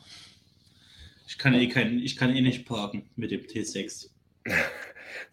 Ich 1.28 1.38
kann 1.38 1.54
eh 1.54 1.68
kein, 1.68 2.00
ich 2.00 2.16
kann 2.16 2.36
eh 2.36 2.42
nicht 2.42 2.66
parken 2.66 3.10
mit 3.16 3.32
dem 3.32 3.42
T6. 3.42 4.10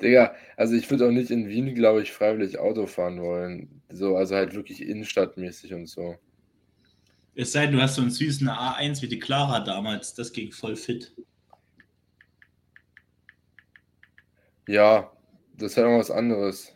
Digga, 0.01 0.35
also 0.57 0.75
ich 0.75 0.91
würde 0.91 1.07
auch 1.07 1.11
nicht 1.11 1.31
in 1.31 1.49
Wien, 1.49 1.75
glaube 1.75 2.03
ich, 2.03 2.13
freiwillig 2.13 2.59
Auto 2.59 2.87
fahren 2.87 3.21
wollen. 3.21 3.83
So, 3.91 4.17
also 4.17 4.37
halt 4.37 4.55
wirklich 4.55 4.83
innenstadtmäßig 4.83 5.75
und 5.75 5.87
so. 5.87 6.17
Es 7.35 7.53
sei 7.53 7.67
denn, 7.67 7.77
du 7.77 7.83
hast 7.83 7.95
so 7.95 8.03
einen 8.03 8.11
süßen 8.11 8.49
A1 8.49 9.03
wie 9.03 9.09
die 9.09 9.19
Clara 9.19 9.61
damals. 9.61 10.15
Das 10.15 10.33
ging 10.33 10.53
voll 10.53 10.77
fit. 10.77 11.13
Ja, 14.67 15.11
das 15.57 15.73
ist 15.73 15.77
ja 15.77 15.85
noch 15.85 15.99
was 15.99 16.11
anderes. 16.11 16.73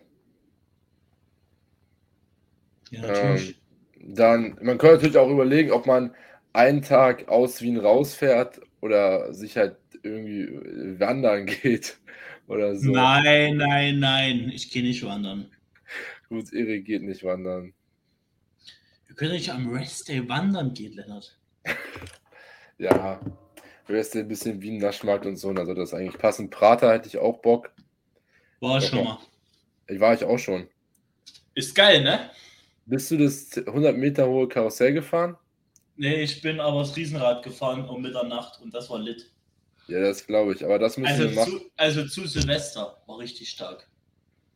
Ja, 2.91 3.35
ähm, 3.35 3.55
dann, 4.01 4.59
man 4.63 4.79
könnte 4.79 4.97
natürlich 4.97 5.19
auch 5.19 5.31
überlegen, 5.31 5.71
ob 5.71 5.87
man 5.87 6.15
einen 6.53 6.83
Tag 6.83 7.29
aus 7.29 7.61
Wien 7.63 7.79
rausfährt 7.79 8.61
oder 8.81 9.33
sich 9.33 9.57
halt 9.57 9.77
irgendwie 10.03 10.47
wandern 10.99 11.47
geht 11.63 11.99
oder 12.47 12.77
so. 12.77 12.91
Nein, 12.91 13.57
nein, 13.57 13.99
nein, 13.99 14.51
ich 14.55 14.71
gehe 14.71 14.83
nicht 14.83 15.05
wandern. 15.05 15.51
Gut, 16.29 16.53
Erik 16.53 16.85
geht 16.85 17.03
nicht 17.03 17.25
wandern. 17.25 17.75
Wir 19.07 19.17
können 19.17 19.33
nicht 19.33 19.51
am 19.51 19.73
Restday 19.73 20.29
wandern 20.29 20.75
gehen, 20.75 20.95
Lennart. 20.95 21.39
ja, 22.79 23.21
Restday 23.89 24.23
ein 24.23 24.29
bisschen 24.29 24.61
Wien 24.61 24.79
Naschmarkt 24.79 25.27
und 25.27 25.37
so, 25.37 25.51
also 25.51 25.75
das 25.75 25.95
eigentlich 25.95 26.19
passen. 26.19 26.51
Prater 26.51 26.93
hätte 26.93 27.09
ich 27.09 27.19
auch 27.19 27.41
Bock. 27.41 27.71
War 28.61 28.79
ich 28.79 28.87
schon 28.87 29.05
mal. 29.05 29.19
Ich 29.87 30.01
war 30.01 30.15
ich 30.15 30.25
auch 30.25 30.39
schon. 30.39 30.69
Ist 31.55 31.75
geil, 31.75 32.03
ne? 32.03 32.31
Bist 32.87 33.11
du 33.11 33.19
das 33.19 33.57
100 33.57 33.97
Meter 33.97 34.27
hohe 34.27 34.49
Karussell 34.49 34.93
gefahren? 34.93 35.37
Nee, 35.97 36.23
ich 36.23 36.43
bin 36.43 36.59
aber 36.61 36.81
das 36.81 36.97
Riesenrad 36.97 37.45
gefahren 37.45 37.89
um 37.89 38.03
Mitternacht 38.03 38.61
und 38.61 38.75
das 38.75 38.91
war 38.91 38.99
lit. 38.99 39.31
Ja, 39.87 40.01
das 40.01 40.27
glaube 40.27 40.55
ich, 40.55 40.65
aber 40.65 40.79
das 40.79 40.97
müssen 40.97 41.13
also 41.13 41.29
wir 41.29 41.37
machen. 41.37 41.53
Zu, 41.53 41.71
also 41.77 42.07
zu 42.07 42.27
Silvester 42.27 43.03
war 43.07 43.19
richtig 43.19 43.51
stark. 43.51 43.87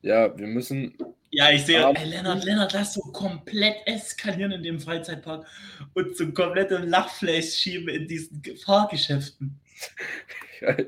Ja, 0.02 0.36
wir 0.38 0.46
müssen. 0.46 0.96
Ja, 1.30 1.50
ich 1.50 1.64
sehe, 1.64 1.84
ey, 1.84 2.08
Lennart, 2.08 2.44
Lennart, 2.44 2.72
lass 2.72 2.94
so 2.94 3.02
komplett 3.12 3.76
eskalieren 3.86 4.52
in 4.52 4.62
dem 4.62 4.80
Freizeitpark 4.80 5.46
und 5.92 6.16
zum 6.16 6.32
kompletten 6.32 6.88
Lachfleisch 6.88 7.54
schieben 7.54 7.88
in 7.88 8.08
diesen 8.08 8.42
Fahrgeschäften. 8.64 9.60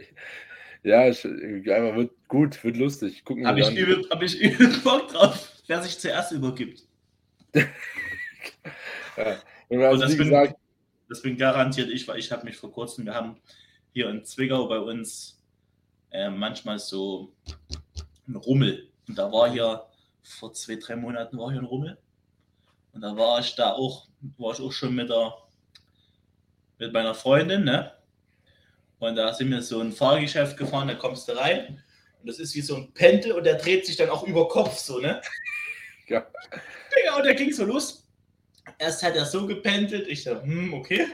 ja, 0.82 1.00
einfach 1.00 1.96
wird 1.96 2.12
gut, 2.28 2.64
wird 2.64 2.78
lustig. 2.78 3.24
Gucken 3.24 3.46
Habe 3.46 3.60
ich, 3.60 3.70
übel, 3.76 4.06
hab 4.10 4.22
ich 4.22 4.40
übel 4.40 4.68
Bock 4.84 5.08
drauf, 5.08 5.52
wer 5.66 5.82
sich 5.82 5.98
zuerst 5.98 6.32
übergibt. 6.32 6.84
ja. 7.54 7.64
Also, 9.68 10.02
das, 10.02 10.16
bin, 10.16 10.26
gesagt, 10.26 10.54
das 11.08 11.20
bin 11.20 11.36
garantiert 11.36 11.90
ich, 11.90 12.08
weil 12.08 12.18
ich 12.18 12.32
habe 12.32 12.44
mich 12.44 12.56
vor 12.56 12.72
kurzem, 12.72 13.04
wir 13.04 13.14
haben 13.14 13.36
hier 13.92 14.08
in 14.08 14.24
Zwickau 14.24 14.66
bei 14.66 14.78
uns 14.78 15.40
äh, 16.10 16.30
manchmal 16.30 16.78
so 16.78 17.32
ein 18.28 18.36
Rummel. 18.36 18.90
Und 19.08 19.18
da 19.18 19.30
war 19.32 19.50
hier 19.50 19.86
vor 20.22 20.52
zwei, 20.52 20.76
drei 20.76 20.96
Monaten 20.96 21.38
war 21.38 21.50
hier 21.50 21.60
ein 21.60 21.66
Rummel. 21.66 21.98
Und 22.92 23.02
da 23.02 23.16
war 23.16 23.40
ich 23.40 23.54
da 23.54 23.72
auch, 23.72 24.08
war 24.38 24.52
ich 24.52 24.60
auch 24.60 24.72
schon 24.72 24.94
mit 24.94 25.10
der 25.10 25.34
mit 26.80 26.92
meiner 26.92 27.14
Freundin, 27.14 27.64
ne? 27.64 27.92
Und 28.98 29.16
da 29.16 29.32
sind 29.32 29.50
wir 29.50 29.62
so 29.62 29.80
ein 29.80 29.92
Fahrgeschäft 29.92 30.56
gefahren, 30.56 30.88
da 30.88 30.94
kommst 30.94 31.28
du 31.28 31.32
rein 31.32 31.82
und 32.20 32.28
das 32.28 32.38
ist 32.38 32.54
wie 32.54 32.60
so 32.60 32.76
ein 32.76 32.92
Pendel 32.92 33.32
und 33.32 33.44
der 33.44 33.54
dreht 33.54 33.86
sich 33.86 33.96
dann 33.96 34.10
auch 34.10 34.26
über 34.26 34.48
Kopf, 34.48 34.78
so, 34.78 34.98
ne? 34.98 35.20
Ja. 36.08 36.26
Ja, 37.04 37.16
und 37.16 37.24
der 37.24 37.36
ging 37.36 37.52
so 37.52 37.64
los. 37.64 38.04
Erst 38.78 39.04
hat 39.04 39.14
er 39.14 39.24
so 39.24 39.46
gependelt, 39.46 40.08
ich 40.08 40.24
dachte, 40.24 40.42
hm, 40.42 40.74
okay. 40.74 41.06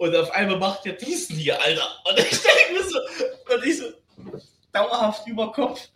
Und 0.00 0.16
auf 0.16 0.30
einmal 0.30 0.58
macht 0.58 0.86
er 0.86 0.94
diesen 0.94 1.36
hier, 1.36 1.62
Alter. 1.62 1.86
Und 2.08 2.18
ich 2.18 2.30
denke 2.30 2.72
mir 2.72 2.88
so, 2.88 2.98
und 3.54 3.66
ich 3.66 3.76
so, 3.76 3.84
dauerhaft 4.72 5.28
über 5.28 5.52
Kopf. 5.52 5.90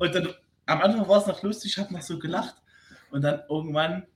Und 0.00 0.12
dann, 0.12 0.34
am 0.66 0.80
Anfang 0.80 1.06
war 1.06 1.20
es 1.20 1.28
noch 1.28 1.40
lustig, 1.44 1.70
ich 1.70 1.78
habe 1.78 1.94
noch 1.94 2.02
so 2.02 2.18
gelacht. 2.18 2.56
Und 3.12 3.22
dann 3.22 3.42
irgendwann, 3.48 4.08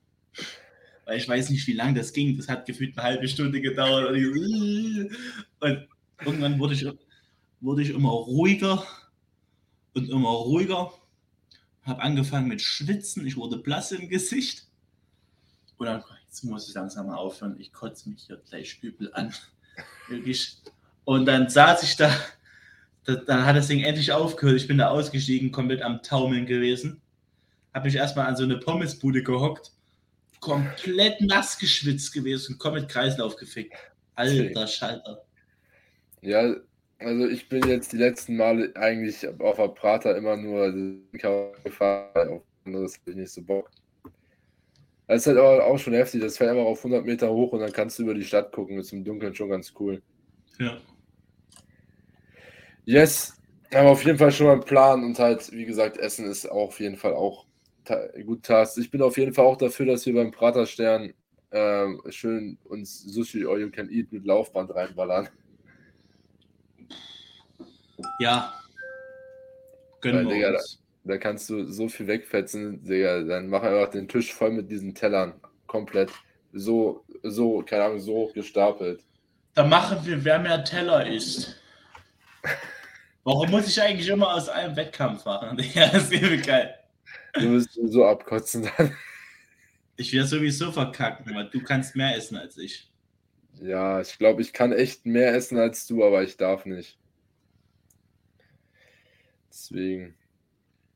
weil 1.05 1.19
ich 1.19 1.29
weiß 1.29 1.51
nicht, 1.51 1.65
wie 1.67 1.73
lange 1.73 1.93
das 1.93 2.11
ging, 2.11 2.35
das 2.35 2.49
hat 2.49 2.65
gefühlt 2.65 2.97
eine 2.97 3.07
halbe 3.07 3.29
Stunde 3.29 3.61
gedauert. 3.61 4.09
Und, 4.09 4.17
ich, 4.17 5.09
und 5.61 5.87
irgendwann 6.25 6.59
wurde 6.59 6.73
ich, 6.73 6.85
wurde 7.61 7.81
ich 7.81 7.91
immer 7.91 8.11
ruhiger 8.11 8.85
und 9.93 10.09
immer 10.09 10.31
ruhiger. 10.31 10.91
Habe 11.83 12.01
angefangen 12.01 12.49
mit 12.49 12.61
Schwitzen, 12.61 13.25
ich 13.25 13.37
wurde 13.37 13.57
blass 13.59 13.93
im 13.93 14.09
Gesicht. 14.09 14.67
Und 15.77 15.85
dann 15.85 16.03
jetzt 16.29 16.43
muss 16.43 16.69
ich 16.69 16.75
langsam 16.75 17.07
mal 17.07 17.15
aufhören, 17.15 17.55
ich 17.59 17.73
kotze 17.73 18.07
mich 18.07 18.23
hier 18.27 18.39
gleich 18.47 18.77
übel 18.83 19.11
an. 19.13 19.33
Wirklich. 20.07 20.57
Und 21.03 21.25
dann 21.25 21.49
saß 21.49 21.81
ich 21.81 21.95
da, 21.95 22.13
da, 23.03 23.15
dann 23.15 23.45
hat 23.45 23.55
das 23.55 23.67
Ding 23.67 23.83
endlich 23.83 24.11
aufgehört. 24.11 24.57
Ich 24.57 24.67
bin 24.67 24.77
da 24.77 24.89
ausgestiegen, 24.89 25.51
komplett 25.51 25.81
am 25.81 26.03
Taumeln 26.03 26.45
gewesen. 26.45 27.01
Habe 27.73 27.85
mich 27.85 27.95
erstmal 27.95 28.27
an 28.27 28.35
so 28.35 28.43
eine 28.43 28.57
Pommesbude 28.57 29.23
gehockt, 29.23 29.71
komplett 30.39 31.19
nass 31.21 31.57
geschwitzt 31.57 32.13
gewesen 32.13 32.53
und 32.53 32.59
komplett 32.59 32.89
Kreislauf 32.89 33.35
gefickt. 33.35 33.73
Alter 34.13 34.67
Schalter. 34.67 35.25
Ja, 36.21 36.55
also 36.99 37.27
ich 37.27 37.49
bin 37.49 37.67
jetzt 37.67 37.91
die 37.91 37.97
letzten 37.97 38.37
Male 38.37 38.71
eigentlich 38.75 39.27
auf 39.39 39.57
der 39.57 39.69
Prater 39.69 40.15
immer 40.15 40.37
nur 40.37 40.71
gefahren, 41.63 42.29
auf 42.29 42.43
anderes 42.65 42.99
habe 42.99 43.11
ich 43.11 43.17
nicht 43.17 43.31
so 43.31 43.41
Bock. 43.41 43.71
Das 45.09 45.21
ist 45.21 45.27
halt 45.27 45.39
aber 45.39 45.65
auch 45.65 45.79
schon 45.79 45.93
heftig. 45.93 46.21
Das 46.21 46.37
fällt 46.37 46.51
einfach 46.51 46.65
auf 46.65 46.85
100 46.85 47.03
Meter 47.03 47.31
hoch 47.31 47.51
und 47.51 47.61
dann 47.61 47.73
kannst 47.73 47.97
du 47.97 48.03
über 48.03 48.13
die 48.13 48.23
Stadt 48.23 48.51
gucken. 48.51 48.77
Das 48.77 48.85
ist 48.85 48.93
im 48.93 49.03
Dunkeln 49.03 49.33
schon 49.33 49.49
ganz 49.49 49.73
cool. 49.79 50.03
Ja. 50.59 50.77
Yes, 52.85 53.35
haben 53.73 53.85
wir 53.85 53.91
auf 53.91 54.05
jeden 54.05 54.19
Fall 54.19 54.31
schon 54.31 54.45
mal 54.45 54.53
einen 54.53 54.63
Plan 54.63 55.03
und 55.03 55.17
halt, 55.17 55.51
wie 55.51 55.65
gesagt, 55.65 55.97
Essen 55.97 56.25
ist 56.25 56.45
auch 56.45 56.67
auf 56.67 56.79
jeden 56.79 56.95
Fall 56.95 57.15
auch 57.15 57.47
gut 58.23 58.43
Task. 58.43 58.77
Ich 58.77 58.91
bin 58.91 59.01
auf 59.01 59.17
jeden 59.17 59.33
Fall 59.33 59.45
auch 59.45 59.57
dafür, 59.57 59.87
dass 59.87 60.05
wir 60.05 60.13
beim 60.13 60.29
Praterstern 60.29 61.11
äh, 61.49 61.87
schön 62.09 62.59
uns 62.65 63.01
Sushi 63.01 63.47
All 63.47 63.59
You 63.59 63.71
Can 63.71 63.89
Eat 63.89 64.11
mit 64.11 64.27
Laufband 64.27 64.75
reinballern. 64.75 65.27
Ja. 68.19 68.53
Gönnen 70.01 70.27
Weil, 70.27 70.35
wir 70.35 70.35
Digga, 70.35 70.59
uns. 70.59 70.83
Da 71.09 71.17
kannst 71.17 71.49
du 71.49 71.65
so 71.65 71.89
viel 71.89 72.05
wegfetzen, 72.05 72.83
Digga. 72.83 73.23
Dann 73.23 73.47
mach 73.47 73.63
einfach 73.63 73.89
den 73.89 74.07
Tisch 74.07 74.31
voll 74.31 74.51
mit 74.51 74.69
diesen 74.69 74.93
Tellern. 74.93 75.33
Komplett. 75.65 76.11
So, 76.53 77.03
so, 77.23 77.63
keine 77.63 77.85
Ahnung, 77.85 77.99
so 77.99 78.31
gestapelt. 78.35 79.03
Da 79.55 79.65
machen 79.65 79.97
wir, 80.05 80.23
wer 80.23 80.37
mehr 80.37 80.63
Teller 80.63 81.07
isst. 81.07 81.59
Warum 83.23 83.49
muss 83.49 83.67
ich 83.67 83.81
eigentlich 83.81 84.07
immer 84.07 84.35
aus 84.35 84.49
einem 84.49 84.75
Wettkampf 84.75 85.25
machen? 85.25 85.59
Ja, 85.73 85.87
das 85.87 86.11
ist 86.11 86.45
geil. 86.45 86.75
Du 87.33 87.53
wirst 87.53 87.73
so 87.73 88.05
abkotzen 88.05 88.69
dann. 88.77 88.95
Ich 89.95 90.13
werde 90.13 90.27
sowieso 90.27 90.71
verkacken, 90.71 91.35
weil 91.35 91.49
du 91.49 91.61
kannst 91.61 91.93
mehr 91.95 92.15
essen 92.15 92.37
als 92.37 92.57
ich. 92.57 92.89
Ja, 93.55 93.99
ich 93.99 94.17
glaube, 94.17 94.41
ich 94.41 94.53
kann 94.53 94.71
echt 94.71 95.05
mehr 95.05 95.33
essen 95.33 95.57
als 95.57 95.87
du, 95.87 96.05
aber 96.05 96.23
ich 96.23 96.37
darf 96.37 96.65
nicht. 96.65 96.97
Deswegen. 99.49 100.15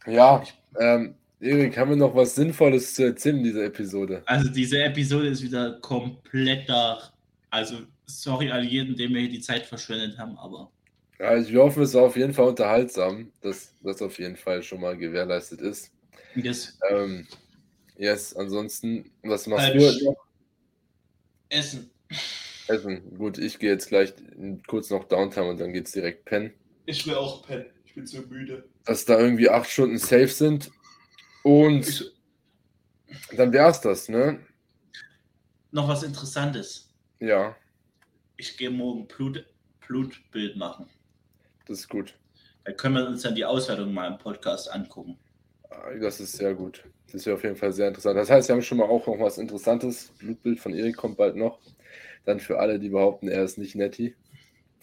Ja, 0.06 0.44
ähm, 0.80 1.16
Erik, 1.39 1.78
haben 1.78 1.92
wir 1.92 1.98
noch 1.98 2.16
was 2.16 2.36
Sinnvolles 2.36 2.94
zu 2.94 3.04
erzählen 3.04 3.38
in 3.38 3.44
dieser 3.44 3.66
Episode? 3.66 4.24
Also 4.26 4.50
diese 4.50 4.82
Episode 4.82 5.28
ist 5.28 5.44
wieder 5.44 5.80
komplett 5.82 6.70
da. 6.70 7.02
Also 7.50 7.80
sorry 8.06 8.50
an 8.50 8.66
jeden, 8.68 8.96
dem 8.96 9.13
wir 9.13 9.22
hier 9.22 9.30
die 9.30 9.42
Zeit 9.42 9.66
verschwendet 9.66 10.18
haben, 10.18 10.38
aber. 10.38 10.72
Ja, 11.20 11.28
also 11.28 11.52
wir 11.52 11.62
hoffen, 11.62 11.84
es 11.84 11.94
war 11.94 12.04
auf 12.04 12.16
jeden 12.16 12.34
Fall 12.34 12.48
unterhaltsam, 12.48 13.32
dass 13.42 13.74
das 13.82 14.02
auf 14.02 14.18
jeden 14.20 14.36
Fall 14.36 14.63
schon 14.63 14.82
mal 14.82 14.98
gewährleistet 14.98 15.62
ist. 15.62 15.92
Yes. 16.36 16.78
Ähm, 16.89 17.28
yes, 17.98 18.36
ansonsten, 18.36 19.12
was 19.22 19.46
machst 19.48 19.74
du 19.74 19.80
heute 19.80 20.06
noch? 20.06 20.16
Essen. 21.50 21.92
Essen. 22.68 23.18
Gut, 23.18 23.38
ich 23.38 23.60
gehe 23.60 23.72
jetzt 23.72 23.89
gleich 23.89 24.13
kurz 24.68 24.89
noch 24.89 25.04
Downtown 25.04 25.50
und 25.50 25.60
dann 25.60 25.74
geht's 25.74 25.92
direkt 25.92 26.26
pennen. 26.26 26.54
Ich 26.86 27.06
will 27.06 27.16
auch 27.16 27.46
pennen. 27.46 27.66
Ich 27.93 27.95
bin 27.95 28.08
so 28.08 28.21
müde. 28.23 28.67
Dass 28.86 29.06
da 29.06 29.19
irgendwie 29.19 29.51
acht 29.51 29.69
Stunden 29.69 29.99
safe 29.99 30.27
sind. 30.27 30.71
Und 31.43 31.88
ich, 31.88 32.12
dann 33.38 33.53
wär's 33.53 33.82
das, 33.82 34.10
ne? 34.10 34.39
Noch 35.69 35.88
was 35.88 36.01
Interessantes. 36.01 36.89
Ja. 37.19 37.56
Ich 38.38 38.58
gehe 38.58 38.71
morgen 38.71 39.08
Blut, 39.08 39.45
Blutbild 39.86 40.58
machen. 40.58 40.89
Das 41.67 41.82
ist 41.82 41.89
gut. 41.89 42.17
Da 42.63 42.71
können 42.71 42.95
wir 42.95 43.08
uns 43.08 43.21
dann 43.21 43.36
die 43.36 43.45
Auswertung 43.45 43.93
mal 43.93 44.08
im 44.08 44.17
Podcast 44.17 44.71
angucken. 44.71 45.19
Ah, 45.69 45.93
das 46.01 46.19
ist 46.19 46.32
sehr 46.32 46.56
gut. 46.56 46.84
Das 47.06 47.13
ist 47.13 47.25
ja 47.25 47.36
auf 47.36 47.43
jeden 47.43 47.58
Fall 47.58 47.73
sehr 47.73 47.89
interessant. 47.89 48.17
Das 48.17 48.32
heißt, 48.32 48.47
wir 48.47 48.56
haben 48.56 48.63
schon 48.63 48.79
mal 48.79 48.88
auch 48.88 49.06
noch 49.06 49.19
was 49.19 49.38
Interessantes. 49.38 50.12
Blutbild 50.17 50.60
von 50.60 50.73
Erik 50.73 50.97
kommt 50.97 51.17
bald 51.17 51.36
noch. 51.36 51.60
Dann 52.25 52.39
für 52.39 52.58
alle, 52.58 52.79
die 52.79 52.89
behaupten, 52.89 53.27
er 53.27 53.43
ist 53.43 53.60
nicht 53.60 53.75
netti. 53.75 54.15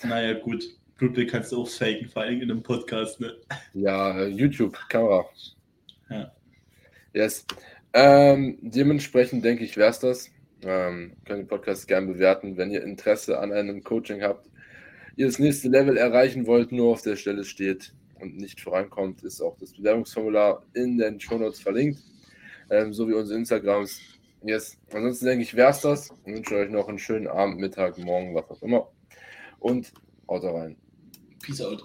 Naja, 0.04 0.38
gut. 0.38 0.62
Blutbild 1.00 1.30
kannst 1.30 1.50
du 1.50 1.62
auch 1.62 1.68
faken, 1.68 2.10
vor 2.10 2.22
allem 2.22 2.42
in 2.42 2.50
einem 2.50 2.62
Podcast, 2.62 3.20
ne? 3.20 3.34
Ja, 3.72 4.26
YouTube, 4.26 4.78
Kamera. 4.90 5.24
Ja. 6.10 6.30
Yes. 7.14 7.46
Ähm, 7.94 8.58
dementsprechend 8.60 9.42
denke 9.42 9.64
ich, 9.64 9.78
wäre 9.78 9.88
es 9.88 9.98
das. 9.98 10.30
Ähm, 10.62 11.14
könnt 11.24 11.40
den 11.40 11.48
Podcast 11.48 11.88
gerne 11.88 12.06
bewerten, 12.06 12.58
wenn 12.58 12.70
ihr 12.70 12.82
Interesse 12.84 13.38
an 13.38 13.50
einem 13.50 13.82
Coaching 13.82 14.22
habt, 14.22 14.50
ihr 15.16 15.24
das 15.24 15.38
nächste 15.38 15.70
Level 15.70 15.96
erreichen 15.96 16.46
wollt, 16.46 16.70
nur 16.70 16.92
auf 16.92 17.00
der 17.00 17.16
Stelle 17.16 17.44
steht 17.44 17.94
und 18.20 18.36
nicht 18.36 18.60
vorankommt, 18.60 19.22
ist 19.22 19.40
auch 19.40 19.56
das 19.56 19.72
Bewerbungsformular 19.72 20.62
in 20.74 20.98
den 20.98 21.18
Show 21.18 21.38
Notes 21.38 21.60
verlinkt, 21.60 22.02
ähm, 22.68 22.92
sowie 22.92 23.14
unsere 23.14 23.38
Instagrams. 23.38 24.02
Yes. 24.44 24.76
Ansonsten 24.92 25.24
denke 25.24 25.44
ich, 25.44 25.54
wäre 25.54 25.70
es 25.70 25.80
das. 25.80 26.10
Ich 26.26 26.34
wünsche 26.34 26.56
euch 26.56 26.68
noch 26.68 26.88
einen 26.88 26.98
schönen 26.98 27.26
Abend, 27.26 27.58
Mittag, 27.58 27.96
Morgen, 27.96 28.34
was 28.34 28.50
auch 28.50 28.62
immer. 28.62 28.90
Und 29.60 29.94
haut 30.28 30.44
rein. 30.44 30.76
Peace 31.42 31.60
out. 31.60 31.82